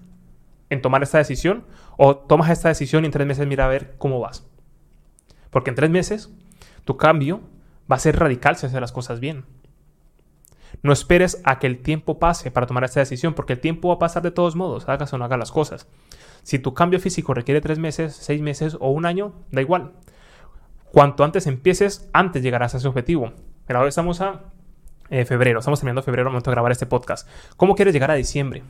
en 0.68 0.82
tomar 0.82 1.02
esta 1.04 1.18
decisión 1.18 1.64
o 1.96 2.16
tomas 2.16 2.50
esta 2.50 2.68
decisión 2.68 3.04
y 3.04 3.06
en 3.06 3.12
tres 3.12 3.26
meses 3.26 3.46
mira 3.46 3.66
a 3.66 3.68
ver 3.68 3.94
cómo 3.98 4.18
vas. 4.18 4.48
Porque 5.50 5.70
en 5.70 5.76
tres 5.76 5.90
meses 5.90 6.32
tu 6.84 6.96
cambio 6.96 7.40
va 7.90 7.96
a 7.96 8.00
ser 8.00 8.18
radical 8.18 8.56
si 8.56 8.66
haces 8.66 8.80
las 8.80 8.92
cosas 8.92 9.20
bien. 9.20 9.44
No 10.82 10.92
esperes 10.92 11.40
a 11.44 11.58
que 11.58 11.66
el 11.66 11.82
tiempo 11.82 12.18
pase 12.18 12.50
para 12.50 12.66
tomar 12.66 12.84
esta 12.84 13.00
decisión, 13.00 13.34
porque 13.34 13.54
el 13.54 13.60
tiempo 13.60 13.88
va 13.88 13.94
a 13.94 13.98
pasar 13.98 14.22
de 14.22 14.30
todos 14.30 14.56
modos, 14.56 14.88
hagas 14.88 15.12
o 15.12 15.18
no 15.18 15.24
hagas 15.24 15.38
las 15.38 15.52
cosas. 15.52 15.86
Si 16.42 16.58
tu 16.58 16.74
cambio 16.74 17.00
físico 17.00 17.34
requiere 17.34 17.60
tres 17.60 17.78
meses, 17.78 18.14
seis 18.14 18.40
meses 18.40 18.76
o 18.80 18.90
un 18.90 19.04
año, 19.04 19.34
da 19.50 19.60
igual. 19.60 19.92
Cuanto 20.92 21.24
antes 21.24 21.46
empieces, 21.46 22.08
antes 22.12 22.42
llegarás 22.42 22.74
a 22.74 22.78
ese 22.78 22.88
objetivo. 22.88 23.32
Pero 23.66 23.78
ahora 23.78 23.88
estamos 23.88 24.20
a 24.20 24.40
eh, 25.10 25.24
febrero, 25.24 25.58
estamos 25.58 25.80
terminando 25.80 26.02
febrero 26.02 26.28
al 26.28 26.32
momento 26.32 26.50
de 26.50 26.54
grabar 26.54 26.72
este 26.72 26.86
podcast. 26.86 27.28
¿Cómo 27.56 27.74
quieres 27.74 27.92
llegar 27.92 28.10
a 28.10 28.14
diciembre? 28.14 28.62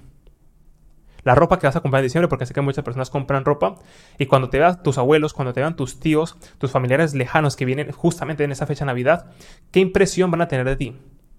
La 1.22 1.34
ropa 1.34 1.58
que 1.58 1.66
vas 1.66 1.76
a 1.76 1.80
comprar 1.80 2.00
en 2.00 2.06
diciembre, 2.06 2.28
porque 2.28 2.46
sé 2.46 2.54
que 2.54 2.60
muchas 2.60 2.84
personas 2.84 3.10
compran 3.10 3.44
ropa, 3.44 3.76
y 4.18 4.26
cuando 4.26 4.50
te 4.50 4.58
vean 4.58 4.82
tus 4.82 4.98
abuelos, 4.98 5.32
cuando 5.32 5.52
te 5.52 5.60
vean 5.60 5.76
tus 5.76 6.00
tíos, 6.00 6.36
tus 6.58 6.70
familiares 6.70 7.14
lejanos 7.14 7.56
que 7.56 7.64
vienen 7.64 7.90
justamente 7.92 8.44
en 8.44 8.52
esa 8.52 8.66
fecha 8.66 8.84
de 8.84 8.86
Navidad, 8.86 9.30
¿qué 9.70 9.80
impresión 9.80 10.30
van 10.30 10.42
a 10.42 10.48
tener 10.48 10.66
de 10.66 10.76
ti? 10.76 10.96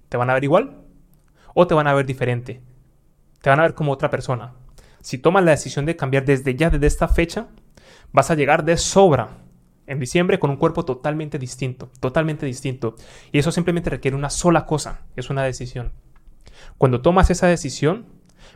¿Te 0.10 0.18
van 0.18 0.30
a 0.30 0.34
ver 0.34 0.44
igual? 0.44 0.82
¿O 1.54 1.68
te 1.68 1.74
van 1.74 1.88
a 1.88 1.94
ver 1.94 2.06
diferente? 2.06 2.62
Te 3.42 3.50
van 3.50 3.60
a 3.60 3.64
ver 3.64 3.74
como 3.74 3.92
otra 3.92 4.10
persona. 4.10 4.54
Si 5.02 5.18
tomas 5.18 5.44
la 5.44 5.52
decisión 5.52 5.86
de 5.86 5.96
cambiar 5.96 6.26
desde 6.26 6.56
ya, 6.56 6.70
desde 6.70 6.88
esta 6.88 7.08
fecha, 7.08 7.48
vas 8.12 8.30
a 8.30 8.36
llegar 8.36 8.64
de 8.64 8.78
sobra 8.78 9.30
en 9.88 10.00
diciembre 10.00 10.40
con 10.40 10.50
un 10.50 10.58
cuerpo 10.58 10.86
totalmente 10.86 11.40
distinto, 11.40 11.90
totalmente 12.00 12.46
distinto. 12.46 12.96
Y 13.32 13.40
eso 13.40 13.52
simplemente 13.52 13.90
requiere 13.90 14.16
una 14.16 14.30
sola 14.30 14.66
cosa, 14.66 15.02
es 15.16 15.30
una 15.30 15.44
decisión. 15.44 15.92
Cuando 16.78 17.02
tomas 17.02 17.30
esa 17.30 17.48
decisión, 17.48 18.06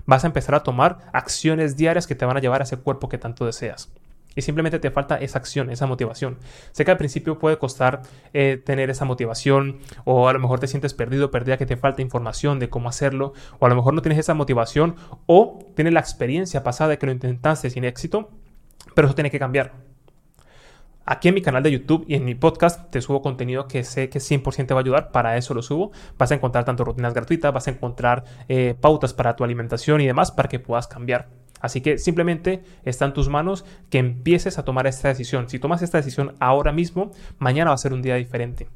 vas 0.05 0.23
a 0.23 0.27
empezar 0.27 0.55
a 0.55 0.63
tomar 0.63 0.99
acciones 1.13 1.77
diarias 1.77 2.07
que 2.07 2.15
te 2.15 2.25
van 2.25 2.37
a 2.37 2.41
llevar 2.41 2.61
a 2.61 2.63
ese 2.63 2.77
cuerpo 2.77 3.09
que 3.09 3.17
tanto 3.17 3.45
deseas. 3.45 3.89
Y 4.35 4.41
simplemente 4.41 4.79
te 4.79 4.91
falta 4.91 5.15
esa 5.15 5.39
acción, 5.39 5.69
esa 5.69 5.87
motivación. 5.87 6.37
Sé 6.73 6.83
que 6.83 6.91
al 6.91 6.97
principio 6.97 7.39
puede 7.39 7.57
costar 7.57 8.01
eh, 8.33 8.61
tener 8.63 8.89
esa 8.89 9.05
motivación 9.05 9.79
o 10.03 10.27
a 10.27 10.33
lo 10.33 10.39
mejor 10.39 10.59
te 10.59 10.67
sientes 10.67 10.93
perdido, 10.93 11.31
perdida, 11.31 11.57
que 11.57 11.65
te 11.65 11.77
falta 11.77 12.01
información 12.01 12.59
de 12.59 12.69
cómo 12.69 12.89
hacerlo 12.89 13.33
o 13.59 13.65
a 13.65 13.69
lo 13.69 13.75
mejor 13.75 13.93
no 13.93 14.01
tienes 14.01 14.19
esa 14.19 14.33
motivación 14.33 14.95
o 15.25 15.59
tienes 15.75 15.93
la 15.93 16.01
experiencia 16.01 16.63
pasada 16.63 16.91
de 16.91 16.97
que 16.97 17.05
lo 17.05 17.13
intentaste 17.13 17.69
sin 17.69 17.85
éxito, 17.85 18.29
pero 18.93 19.07
eso 19.07 19.15
tiene 19.15 19.31
que 19.31 19.39
cambiar. 19.39 19.84
Aquí 21.07 21.27
en 21.27 21.35
mi 21.35 21.41
canal 21.43 21.61
de 21.61 21.71
YouTube 21.71 22.03
y 22.07 22.15
en 22.15 22.25
mi 22.25 22.33
podcast 22.33 22.89
te 22.89 22.99
subo 22.99 23.21
contenido 23.21 23.67
que 23.67 23.83
sé 23.83 24.09
que 24.09 24.17
100% 24.17 24.65
te 24.65 24.73
va 24.73 24.79
a 24.79 24.83
ayudar, 24.83 25.11
para 25.11 25.37
eso 25.37 25.53
lo 25.53 25.61
subo. 25.61 25.91
Vas 26.17 26.31
a 26.31 26.35
encontrar 26.35 26.65
tanto 26.65 26.83
rutinas 26.83 27.13
gratuitas, 27.13 27.53
vas 27.53 27.67
a 27.67 27.71
encontrar 27.71 28.23
eh, 28.49 28.73
pautas 28.81 29.13
para 29.13 29.35
tu 29.35 29.43
alimentación 29.43 30.01
y 30.01 30.07
demás 30.07 30.31
para 30.31 30.49
que 30.49 30.59
puedas 30.59 30.87
cambiar. 30.87 31.29
Así 31.61 31.81
que 31.81 31.99
simplemente 31.99 32.63
está 32.85 33.05
en 33.05 33.13
tus 33.13 33.29
manos 33.29 33.65
que 33.91 33.99
empieces 33.99 34.57
a 34.57 34.65
tomar 34.65 34.87
esta 34.87 35.07
decisión. 35.07 35.47
Si 35.47 35.59
tomas 35.59 35.83
esta 35.83 35.99
decisión 35.99 36.33
ahora 36.39 36.71
mismo, 36.71 37.11
mañana 37.37 37.69
va 37.69 37.75
a 37.75 37.77
ser 37.77 37.93
un 37.93 38.01
día 38.01 38.15
diferente. 38.15 38.67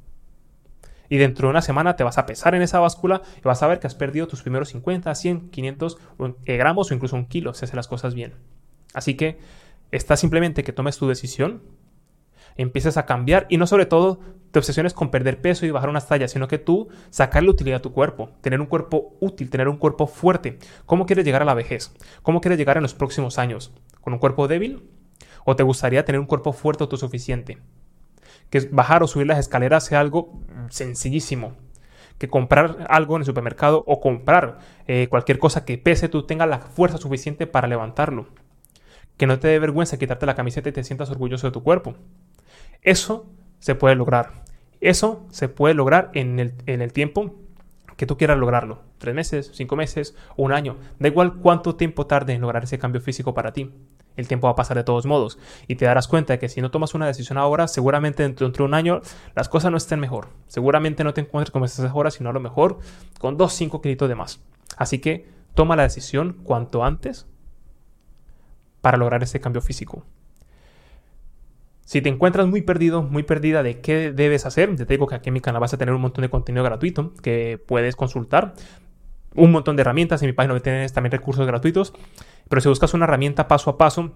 Y 1.10 1.18
dentro 1.18 1.48
de 1.48 1.52
una 1.52 1.64
semana 1.64 1.96
te 1.96 2.04
vas 2.04 2.20
a 2.20 2.28
pesar 2.28 2.54
en 2.54 2.62
esa 2.62 2.80
báscula 2.80 3.24
y 3.38 3.42
vas 3.42 3.64
a 3.64 3.68
ver 3.68 3.80
que 3.80 3.88
has 3.88 3.96
perdido 3.96 4.28
tus 4.28 4.44
primeros 4.44 4.70
50, 4.70 5.14
100, 5.16 5.50
500 5.50 5.98
gramos 6.46 6.92
o 6.92 6.94
incluso 6.94 7.16
un 7.16 7.26
kilo 7.26 7.56
si 7.56 7.66
haces 7.66 7.76
las 7.76 7.88
cosas 7.88 8.14
bien. 8.14 8.36
Así 8.94 9.16
que 9.16 9.40
está 9.92 10.16
simplemente 10.16 10.64
que 10.64 10.74
tomes 10.74 10.98
tu 10.98 11.08
decisión, 11.08 11.64
empieces 12.56 12.98
a 12.98 13.06
cambiar 13.06 13.46
y 13.50 13.58
no 13.58 13.68
sobre 13.68 13.86
todo 13.86 14.20
te 14.52 14.60
obsesiones 14.60 14.94
con 14.94 15.12
perder 15.12 15.42
peso 15.42 15.66
y 15.66 15.72
bajar 15.72 15.90
unas 15.90 16.08
tallas, 16.08 16.32
sino 16.32 16.48
que 16.48 16.58
tú 16.58 16.90
sacarle 17.10 17.50
utilidad 17.50 17.78
a 17.80 17.82
tu 17.82 17.94
cuerpo, 17.94 18.32
tener 18.42 18.60
un 18.60 18.68
cuerpo 18.68 19.16
útil, 19.20 19.50
tener 19.50 19.68
un 19.68 19.78
cuerpo 19.78 20.08
fuerte. 20.08 20.58
¿Cómo 20.86 21.06
quieres 21.06 21.26
llegar 21.26 21.42
a 21.42 21.46
la 21.46 21.54
vejez? 21.54 21.94
¿Cómo 22.24 22.42
quieres 22.42 22.58
llegar 22.58 22.78
en 22.78 22.84
los 22.84 22.94
próximos 22.94 23.38
años? 23.38 23.74
¿Con 24.02 24.14
un 24.14 24.20
cuerpo 24.20 24.48
débil? 24.48 24.90
¿O 25.46 25.56
te 25.56 25.64
gustaría 25.64 26.06
tener 26.06 26.20
un 26.20 26.26
cuerpo 26.26 26.54
fuerte 26.54 26.84
autosuficiente? 26.84 27.60
Que 28.50 28.68
bajar 28.72 29.04
o 29.04 29.08
subir 29.08 29.28
las 29.28 29.40
escaleras 29.40 29.86
sea 29.86 30.00
algo 30.00 30.42
sencillísimo. 30.70 31.56
Que 32.18 32.28
comprar 32.28 32.88
algo 32.90 33.16
en 33.16 33.22
el 33.22 33.26
supermercado 33.26 33.84
o 33.88 34.02
comprar 34.02 34.58
eh, 34.88 35.08
cualquier 35.10 35.40
cosa 35.40 35.64
que 35.64 35.78
pese, 35.78 36.10
tú 36.10 36.26
tengas 36.26 36.50
la 36.50 36.60
fuerza 36.60 36.98
suficiente 36.98 37.48
para 37.48 37.68
levantarlo. 37.68 38.28
Que 39.16 39.28
no 39.28 39.40
te 39.40 39.48
dé 39.48 39.60
vergüenza 39.60 40.00
quitarte 40.00 40.26
la 40.26 40.36
camiseta 40.36 40.70
y 40.70 40.72
te 40.72 40.84
sientas 40.84 41.10
orgulloso 41.12 41.48
de 41.48 41.52
tu 41.52 41.64
cuerpo. 41.64 41.96
Eso 42.82 43.28
se 43.60 43.76
puede 43.76 43.96
lograr. 43.96 44.32
Eso 44.82 45.26
se 45.30 45.50
puede 45.50 45.74
lograr 45.74 46.10
en 46.14 46.40
el, 46.40 46.94
tiempo 46.94 47.36
que 47.98 48.06
tú 48.06 48.18
quieras 48.18 48.38
lograrlo. 48.38 48.82
Tres 48.98 49.14
meses, 49.14 49.52
cinco 49.54 49.76
meses 49.76 50.16
un 50.38 50.54
año. 50.54 50.78
Da 51.00 51.10
igual 51.10 51.36
cuánto 51.36 51.76
tiempo 51.76 52.08
tarde 52.08 52.34
en 52.34 52.42
lograr 52.42 52.64
ese 52.64 52.80
cambio 52.80 53.02
físico 53.02 53.34
para 53.34 53.52
ti. 53.52 53.72
El 54.16 54.28
tiempo 54.28 54.48
va 54.48 54.54
a 54.54 54.56
pasar 54.56 54.78
de 54.78 54.84
todos 54.84 55.06
modos. 55.06 55.38
Y 55.68 55.76
te 55.76 55.86
darás 55.86 56.08
cuenta 56.08 56.34
de 56.34 56.40
que 56.40 56.48
si 56.48 56.62
no 56.62 56.72
tomas 56.72 56.94
una 56.94 57.08
decisión 57.08 57.38
ahora, 57.38 57.68
seguramente 57.68 58.24
dentro, 58.24 58.50
de 58.50 58.64
un 58.64 58.74
año 58.74 59.02
las 59.36 59.50
cosas 59.50 59.72
no 59.72 59.78
estén 59.78 60.00
mejor. 60.00 60.30
Seguramente 60.48 61.04
no 61.04 61.14
te 61.14 61.22
encuentres 61.22 61.52
como 61.52 61.66
estás 61.66 61.92
ahora, 61.92 62.12
sino 62.12 62.30
a 62.30 62.34
lo 62.34 62.40
mejor 62.40 62.80
con 63.20 63.36
dos, 63.36 63.54
cinco 63.54 63.82
kilitos 63.82 64.08
de 64.08 64.16
más. 64.16 64.42
Así 64.78 65.00
que 65.00 65.28
toma 65.54 65.76
la 65.76 65.84
decisión 65.84 66.38
cuanto 66.44 66.86
antes 66.86 67.28
para 68.80 68.98
lograr 68.98 69.24
ese 69.24 69.42
cambio 69.42 69.62
físico. 69.62 70.06
Si 71.90 72.04
te 72.04 72.10
encuentras 72.10 72.46
muy 72.46 72.62
perdido, 72.62 73.02
muy 73.02 73.24
perdida 73.24 73.64
de 73.64 73.82
qué 73.82 74.12
debes 74.12 74.46
hacer, 74.46 74.76
te 74.76 74.86
digo 74.86 75.08
que 75.08 75.16
aquí 75.16 75.30
en 75.30 75.34
mi 75.34 75.42
canal 75.42 75.60
vas 75.60 75.74
a 75.74 75.78
tener 75.80 75.92
un 75.96 76.02
montón 76.02 76.22
de 76.22 76.30
contenido 76.30 76.64
gratuito 76.64 77.16
que 77.24 77.60
puedes 77.66 77.96
consultar. 77.96 78.54
Un 79.34 79.52
montón 79.52 79.76
de 79.76 79.82
herramientas, 79.82 80.22
en 80.22 80.28
mi 80.28 80.34
página 80.34 80.60
tienes 80.60 80.94
también 80.94 81.12
recursos 81.12 81.48
gratuitos. 81.48 81.96
Pero 82.48 82.62
si 82.62 82.70
buscas 82.70 82.94
una 82.94 83.06
herramienta 83.06 83.48
paso 83.48 83.72
a 83.72 83.80
paso, 83.80 84.12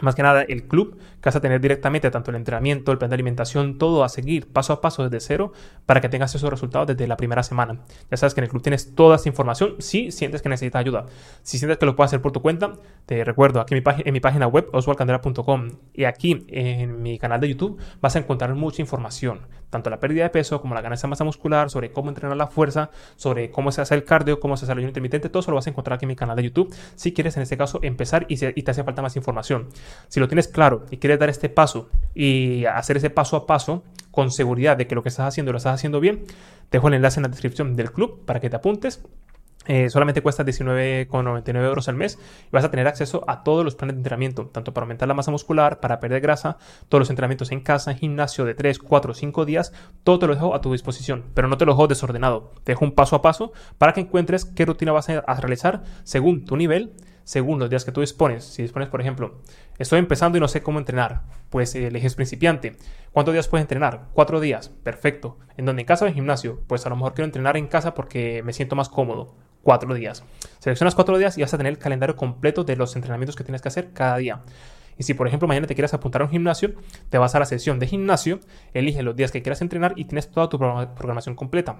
más 0.00 0.14
que 0.14 0.22
nada 0.22 0.42
el 0.42 0.66
club, 0.66 0.96
que 0.96 1.28
vas 1.28 1.36
a 1.36 1.40
tener 1.40 1.60
directamente 1.60 2.10
tanto 2.10 2.30
el 2.30 2.36
entrenamiento, 2.36 2.92
el 2.92 2.98
plan 2.98 3.10
de 3.10 3.14
alimentación, 3.14 3.78
todo 3.78 4.04
a 4.04 4.08
seguir 4.08 4.50
paso 4.52 4.72
a 4.72 4.80
paso 4.80 5.08
desde 5.08 5.20
cero 5.26 5.52
para 5.86 6.00
que 6.00 6.08
tengas 6.08 6.34
esos 6.34 6.48
resultados 6.50 6.88
desde 6.88 7.06
la 7.06 7.16
primera 7.16 7.42
semana. 7.42 7.80
Ya 8.10 8.16
sabes 8.16 8.34
que 8.34 8.40
en 8.40 8.44
el 8.44 8.50
club 8.50 8.62
tienes 8.62 8.94
toda 8.94 9.16
esta 9.16 9.28
información 9.28 9.76
si 9.78 10.10
sientes 10.10 10.42
que 10.42 10.48
necesitas 10.48 10.80
ayuda. 10.80 11.06
Si 11.42 11.58
sientes 11.58 11.78
que 11.78 11.86
lo 11.86 11.96
puedes 11.96 12.10
hacer 12.10 12.22
por 12.22 12.32
tu 12.32 12.42
cuenta, 12.42 12.72
te 13.06 13.24
recuerdo 13.24 13.60
aquí 13.60 13.74
en 13.74 14.12
mi, 14.12 14.20
página 14.20 14.46
web 14.46 14.68
oswaldcandela.com 14.72 15.68
y 15.92 16.04
aquí 16.04 16.46
en 16.48 17.02
mi 17.02 17.18
canal 17.18 17.40
de 17.40 17.48
YouTube 17.48 17.78
vas 18.00 18.16
a 18.16 18.20
encontrar 18.20 18.54
mucha 18.54 18.82
información, 18.82 19.40
tanto 19.70 19.88
la 19.90 20.00
pérdida 20.00 20.24
de 20.24 20.30
peso 20.30 20.60
como 20.60 20.74
la 20.74 20.82
ganancia 20.82 21.06
de 21.06 21.10
masa 21.10 21.24
muscular, 21.24 21.70
sobre 21.70 21.92
cómo 21.92 22.10
entrenar 22.10 22.36
la 22.36 22.48
fuerza, 22.48 22.90
sobre 23.16 23.50
cómo 23.50 23.72
se 23.72 23.80
hace 23.80 23.94
el 23.94 24.04
cardio, 24.04 24.40
cómo 24.40 24.56
se 24.56 24.64
hace 24.64 24.72
el 24.72 24.78
ayuno 24.78 24.90
intermitente, 24.90 25.28
todo 25.28 25.40
eso 25.40 25.50
lo 25.50 25.56
vas 25.56 25.66
a 25.66 25.70
encontrar 25.70 25.96
aquí 25.96 26.04
en 26.04 26.08
mi 26.08 26.16
canal 26.16 26.36
de 26.36 26.42
YouTube 26.42 26.74
si 26.94 27.12
quieres 27.12 27.36
en 27.36 27.42
este 27.42 27.56
caso 27.56 27.80
empezar 27.82 28.26
y, 28.28 28.34
y 28.44 28.62
te 28.62 28.70
hace 28.70 28.84
falta 28.84 29.02
más 29.02 29.16
información. 29.16 29.68
Si 30.08 30.20
lo 30.20 30.28
tienes 30.28 30.48
claro 30.48 30.86
y 30.90 30.98
quieres 30.98 31.18
dar 31.18 31.30
este 31.30 31.48
paso 31.48 31.88
y 32.14 32.64
hacer 32.66 32.96
ese 32.96 33.10
paso 33.10 33.36
a 33.36 33.46
paso 33.46 33.82
con 34.10 34.30
seguridad 34.30 34.76
de 34.76 34.86
que 34.86 34.94
lo 34.94 35.02
que 35.02 35.08
estás 35.08 35.26
haciendo 35.26 35.52
lo 35.52 35.58
estás 35.58 35.74
haciendo 35.74 36.00
bien, 36.00 36.24
te 36.68 36.78
dejo 36.78 36.88
el 36.88 36.94
enlace 36.94 37.20
en 37.20 37.22
la 37.22 37.28
descripción 37.28 37.76
del 37.76 37.92
club 37.92 38.24
para 38.24 38.40
que 38.40 38.50
te 38.50 38.56
apuntes 38.56 39.02
eh, 39.66 39.90
solamente 39.90 40.22
cuesta 40.22 40.44
19,99 40.44 41.64
euros 41.64 41.88
al 41.88 41.94
mes 41.94 42.18
y 42.44 42.50
vas 42.50 42.64
a 42.64 42.70
tener 42.70 42.88
acceso 42.88 43.24
a 43.26 43.42
todos 43.42 43.64
los 43.64 43.74
planes 43.74 43.94
de 43.94 44.00
entrenamiento, 44.00 44.46
tanto 44.46 44.72
para 44.72 44.84
aumentar 44.84 45.06
la 45.06 45.14
masa 45.14 45.30
muscular, 45.30 45.80
para 45.80 46.00
perder 46.00 46.22
grasa, 46.22 46.56
todos 46.88 47.00
los 47.00 47.10
entrenamientos 47.10 47.52
en 47.52 47.60
casa, 47.60 47.90
en 47.90 47.98
gimnasio 47.98 48.44
de 48.44 48.54
3, 48.54 48.78
4, 48.78 49.14
5 49.14 49.44
días, 49.44 49.72
todo 50.02 50.18
te 50.18 50.26
lo 50.26 50.34
dejo 50.34 50.54
a 50.54 50.60
tu 50.60 50.72
disposición, 50.72 51.26
pero 51.34 51.48
no 51.48 51.58
te 51.58 51.66
lo 51.66 51.72
dejo 51.72 51.88
desordenado, 51.88 52.52
te 52.64 52.72
dejo 52.72 52.84
un 52.84 52.92
paso 52.92 53.16
a 53.16 53.22
paso 53.22 53.52
para 53.76 53.92
que 53.92 54.00
encuentres 54.00 54.44
qué 54.44 54.64
rutina 54.64 54.92
vas 54.92 55.10
a 55.10 55.40
realizar 55.40 55.82
según 56.04 56.44
tu 56.46 56.56
nivel 56.56 56.94
según 57.30 57.60
los 57.60 57.70
días 57.70 57.84
que 57.84 57.92
tú 57.92 58.00
dispones. 58.00 58.42
Si 58.42 58.62
dispones, 58.62 58.88
por 58.88 59.00
ejemplo, 59.00 59.40
estoy 59.78 60.00
empezando 60.00 60.36
y 60.36 60.40
no 60.40 60.48
sé 60.48 60.64
cómo 60.64 60.80
entrenar, 60.80 61.22
pues 61.48 61.72
eliges 61.76 62.16
principiante. 62.16 62.76
¿Cuántos 63.12 63.32
días 63.32 63.46
puedes 63.46 63.62
entrenar? 63.62 64.08
Cuatro 64.14 64.40
días, 64.40 64.68
perfecto. 64.68 65.38
¿En 65.56 65.64
dónde? 65.64 65.82
¿En 65.82 65.86
casa 65.86 66.04
o 66.04 66.08
en 66.08 66.14
gimnasio? 66.14 66.60
Pues 66.66 66.86
a 66.86 66.88
lo 66.88 66.96
mejor 66.96 67.14
quiero 67.14 67.26
entrenar 67.26 67.56
en 67.56 67.68
casa 67.68 67.94
porque 67.94 68.42
me 68.42 68.52
siento 68.52 68.74
más 68.74 68.88
cómodo. 68.88 69.36
Cuatro 69.62 69.94
días. 69.94 70.24
Seleccionas 70.58 70.94
cuatro 70.94 71.18
días 71.18 71.36
y 71.38 71.42
vas 71.42 71.52
a 71.52 71.58
tener 71.58 71.72
el 71.72 71.78
calendario 71.78 72.16
completo 72.16 72.64
de 72.64 72.76
los 72.76 72.96
entrenamientos 72.96 73.36
que 73.36 73.44
tienes 73.44 73.62
que 73.62 73.68
hacer 73.68 73.92
cada 73.92 74.16
día. 74.16 74.42
Y 74.98 75.02
si 75.02 75.14
por 75.14 75.26
ejemplo 75.26 75.48
mañana 75.48 75.66
te 75.66 75.74
quieres 75.74 75.94
apuntar 75.94 76.22
a 76.22 76.26
un 76.26 76.30
gimnasio, 76.30 76.74
te 77.08 77.18
vas 77.18 77.34
a 77.34 77.38
la 77.38 77.46
sesión 77.46 77.78
de 77.78 77.86
gimnasio, 77.86 78.40
elige 78.74 79.02
los 79.02 79.16
días 79.16 79.32
que 79.32 79.42
quieras 79.42 79.62
entrenar 79.62 79.94
y 79.96 80.04
tienes 80.04 80.30
toda 80.30 80.48
tu 80.48 80.58
programación 80.58 81.34
completa. 81.34 81.78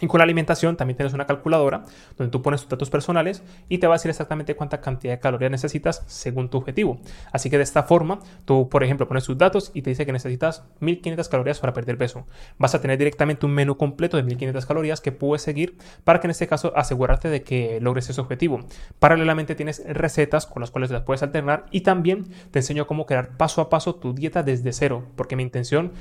Y 0.00 0.06
con 0.06 0.18
la 0.18 0.24
alimentación 0.24 0.76
también 0.76 0.96
tienes 0.96 1.12
una 1.12 1.26
calculadora 1.26 1.84
donde 2.16 2.30
tú 2.30 2.42
pones 2.42 2.62
tus 2.62 2.70
datos 2.70 2.90
personales 2.90 3.42
y 3.68 3.78
te 3.78 3.86
va 3.86 3.94
a 3.94 3.96
decir 3.96 4.10
exactamente 4.10 4.56
cuánta 4.56 4.80
cantidad 4.80 5.14
de 5.14 5.20
calorías 5.20 5.50
necesitas 5.50 6.02
según 6.06 6.48
tu 6.48 6.58
objetivo. 6.58 6.98
Así 7.32 7.50
que 7.50 7.56
de 7.56 7.62
esta 7.64 7.84
forma, 7.84 8.18
tú, 8.44 8.68
por 8.68 8.82
ejemplo, 8.84 9.08
pones 9.08 9.24
tus 9.24 9.38
datos 9.38 9.70
y 9.74 9.82
te 9.82 9.90
dice 9.90 10.06
que 10.06 10.12
necesitas 10.12 10.64
1500 10.80 11.28
calorías 11.28 11.60
para 11.60 11.72
perder 11.72 11.98
peso. 11.98 12.26
Vas 12.58 12.74
a 12.74 12.80
tener 12.80 12.98
directamente 12.98 13.46
un 13.46 13.52
menú 13.52 13.76
completo 13.76 14.16
de 14.16 14.22
1500 14.22 14.66
calorías 14.66 15.00
que 15.00 15.12
puedes 15.12 15.42
seguir 15.42 15.76
para 16.04 16.20
que 16.20 16.26
en 16.26 16.32
este 16.32 16.46
caso 16.46 16.72
asegurarte 16.76 17.28
de 17.28 17.42
que 17.42 17.80
logres 17.80 18.08
ese 18.08 18.20
objetivo. 18.20 18.60
Paralelamente 18.98 19.54
tienes 19.54 19.82
recetas 19.86 20.46
con 20.46 20.60
las 20.60 20.70
cuales 20.70 20.90
las 20.90 21.02
puedes 21.02 21.22
alternar 21.22 21.66
y 21.70 21.82
también 21.82 22.24
te 22.50 22.60
enseño 22.60 22.86
cómo 22.86 23.06
crear 23.06 23.36
paso 23.36 23.60
a 23.60 23.70
paso 23.70 23.94
tu 23.94 24.14
dieta 24.14 24.42
desde 24.42 24.72
cero, 24.72 25.04
porque 25.16 25.36
mi 25.36 25.42
intención 25.42 25.92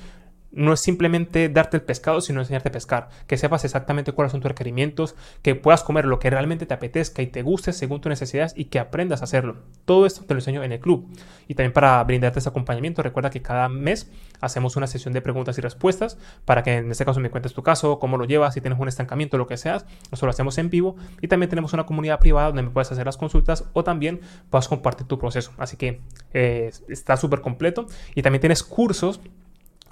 no 0.53 0.73
es 0.73 0.79
simplemente 0.79 1.49
darte 1.49 1.77
el 1.77 1.83
pescado, 1.83 2.21
sino 2.21 2.39
enseñarte 2.39 2.69
a 2.69 2.71
pescar, 2.71 3.09
que 3.27 3.37
sepas 3.37 3.65
exactamente 3.65 4.11
cuáles 4.11 4.31
son 4.31 4.41
tus 4.41 4.49
requerimientos, 4.49 5.15
que 5.41 5.55
puedas 5.55 5.83
comer 5.83 6.05
lo 6.05 6.19
que 6.19 6.29
realmente 6.29 6.65
te 6.65 6.73
apetezca 6.73 7.21
y 7.21 7.27
te 7.27 7.41
guste 7.41 7.73
según 7.73 8.01
tus 8.01 8.09
necesidades 8.09 8.53
y 8.55 8.65
que 8.65 8.79
aprendas 8.79 9.21
a 9.21 9.23
hacerlo. 9.25 9.57
Todo 9.85 10.05
esto 10.05 10.23
te 10.25 10.33
lo 10.33 10.39
enseño 10.39 10.63
en 10.63 10.71
el 10.71 10.79
club. 10.79 11.07
Y 11.47 11.55
también 11.55 11.73
para 11.73 12.03
brindarte 12.03 12.39
ese 12.39 12.49
acompañamiento, 12.49 13.01
recuerda 13.01 13.29
que 13.29 13.41
cada 13.41 13.67
mes 13.67 14.11
hacemos 14.41 14.75
una 14.75 14.87
sesión 14.87 15.13
de 15.13 15.21
preguntas 15.21 15.57
y 15.57 15.61
respuestas 15.61 16.17
para 16.45 16.63
que 16.63 16.77
en 16.77 16.91
este 16.91 17.05
caso 17.05 17.19
me 17.19 17.29
cuentes 17.29 17.53
tu 17.53 17.63
caso, 17.63 17.99
cómo 17.99 18.17
lo 18.17 18.25
llevas, 18.25 18.53
si 18.53 18.61
tienes 18.61 18.79
un 18.79 18.87
estancamiento, 18.87 19.37
lo 19.37 19.47
que 19.47 19.57
seas. 19.57 19.85
Eso 20.11 20.25
lo 20.25 20.29
hacemos 20.29 20.57
en 20.57 20.69
vivo 20.69 20.95
y 21.21 21.27
también 21.27 21.49
tenemos 21.49 21.73
una 21.73 21.85
comunidad 21.85 22.19
privada 22.19 22.47
donde 22.47 22.63
me 22.63 22.69
puedes 22.69 22.91
hacer 22.91 23.05
las 23.05 23.17
consultas 23.17 23.65
o 23.73 23.83
también 23.83 24.21
puedas 24.49 24.67
compartir 24.67 25.07
tu 25.07 25.17
proceso. 25.17 25.51
Así 25.57 25.77
que 25.77 26.01
eh, 26.33 26.71
está 26.89 27.17
súper 27.17 27.41
completo 27.41 27.87
y 28.13 28.21
también 28.21 28.41
tienes 28.41 28.63
cursos 28.63 29.19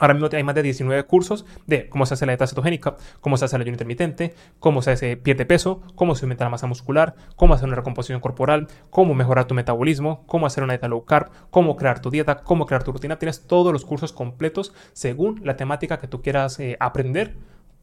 Ahora 0.02 0.16
mismo 0.16 0.30
hay 0.34 0.44
más 0.44 0.56
de 0.56 0.64
19 0.64 1.04
cursos 1.04 1.46
de 1.68 1.88
cómo 1.88 2.08
se 2.08 2.16
hace 2.16 2.26
la 2.26 2.32
dieta 2.32 2.48
cetogénica, 2.48 2.98
cómo 3.20 3.38
se 3.38 3.46
hace 3.46 3.56
el 3.56 3.62
ayuno 3.62 3.76
intermitente, 3.76 4.34
cómo 4.58 4.82
se 4.82 4.90
hace 4.90 5.16
pierde 5.16 5.46
peso, 5.46 5.84
cómo 5.94 6.16
se 6.16 6.26
aumenta 6.26 6.44
la 6.44 6.50
masa 6.50 6.66
muscular, 6.66 7.14
cómo 7.36 7.54
hacer 7.54 7.68
una 7.68 7.76
recomposición 7.76 8.20
corporal, 8.20 8.68
cómo 8.90 9.14
mejorar 9.14 9.46
tu 9.46 9.54
metabolismo, 9.54 10.26
cómo 10.26 10.48
hacer 10.48 10.64
una 10.64 10.74
dieta 10.74 10.88
low 10.88 11.06
carb, 11.06 11.30
cómo 11.52 11.76
crear 11.76 12.02
tu 12.02 12.10
dieta, 12.10 12.42
cómo 12.42 12.66
crear 12.66 12.84
tu 12.84 12.92
rutina. 12.92 13.20
Tienes 13.20 13.46
todos 13.46 13.72
los 13.72 13.86
cursos 13.86 14.12
completos 14.12 14.74
según 14.94 15.40
la 15.44 15.56
temática 15.56 16.00
que 16.00 16.08
tú 16.08 16.24
quieras 16.24 16.60
eh, 16.60 16.78
aprender 16.80 17.36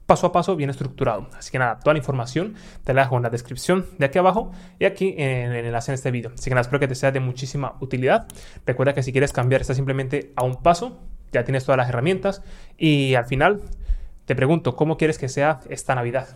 paso 0.06 0.26
a 0.26 0.32
paso 0.32 0.56
bien 0.56 0.70
estructurado. 0.70 1.28
Así 1.38 1.52
que 1.52 1.60
nada, 1.60 1.78
toda 1.78 1.94
la 1.94 1.98
información 1.98 2.54
te 2.82 2.94
la 2.94 3.02
dejo 3.02 3.16
en 3.16 3.22
la 3.22 3.30
descripción 3.30 3.86
de 3.96 4.06
aquí 4.06 4.18
abajo 4.18 4.50
y 4.80 4.86
aquí 4.86 5.14
en 5.18 5.52
el 5.52 5.66
enlace 5.66 5.92
en 5.92 5.94
este 5.94 6.10
vídeo. 6.10 6.32
Así 6.34 6.50
que 6.50 6.54
nada, 6.54 6.62
espero 6.62 6.80
que 6.80 6.88
te 6.88 6.96
sea 6.96 7.12
de 7.12 7.20
muchísima 7.20 7.76
utilidad. 7.78 8.26
Recuerda 8.66 8.92
que 8.92 9.04
si 9.04 9.12
quieres 9.12 9.32
cambiar, 9.32 9.60
está 9.60 9.74
simplemente 9.74 10.32
a 10.34 10.42
un 10.42 10.56
paso 10.56 10.98
ya 11.32 11.44
tienes 11.44 11.64
todas 11.64 11.76
las 11.76 11.88
herramientas 11.88 12.42
y 12.76 13.14
al 13.14 13.26
final 13.26 13.62
te 14.24 14.34
pregunto, 14.34 14.76
¿cómo 14.76 14.96
quieres 14.96 15.18
que 15.18 15.28
sea 15.28 15.60
esta 15.68 15.94
Navidad? 15.94 16.28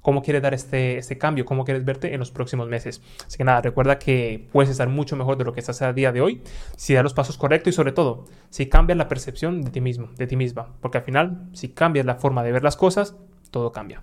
¿Cómo 0.00 0.22
quieres 0.22 0.42
dar 0.42 0.52
este, 0.52 0.98
este 0.98 1.16
cambio? 1.16 1.46
¿Cómo 1.46 1.64
quieres 1.64 1.84
verte 1.84 2.12
en 2.12 2.20
los 2.20 2.30
próximos 2.30 2.68
meses? 2.68 3.00
Así 3.26 3.38
que 3.38 3.44
nada, 3.44 3.62
recuerda 3.62 3.98
que 3.98 4.48
puedes 4.52 4.70
estar 4.70 4.88
mucho 4.88 5.16
mejor 5.16 5.38
de 5.38 5.44
lo 5.44 5.54
que 5.54 5.60
estás 5.60 5.80
a 5.80 5.92
día 5.94 6.12
de 6.12 6.20
hoy 6.20 6.42
si 6.76 6.92
das 6.92 7.02
los 7.02 7.14
pasos 7.14 7.38
correctos 7.38 7.72
y 7.72 7.74
sobre 7.74 7.92
todo 7.92 8.26
si 8.50 8.68
cambias 8.68 8.98
la 8.98 9.08
percepción 9.08 9.62
de 9.62 9.70
ti 9.70 9.80
mismo, 9.80 10.10
de 10.16 10.26
ti 10.26 10.36
misma. 10.36 10.74
Porque 10.80 10.98
al 10.98 11.04
final, 11.04 11.48
si 11.52 11.70
cambias 11.70 12.04
la 12.04 12.16
forma 12.16 12.42
de 12.42 12.52
ver 12.52 12.62
las 12.62 12.76
cosas, 12.76 13.16
todo 13.50 13.72
cambia. 13.72 14.02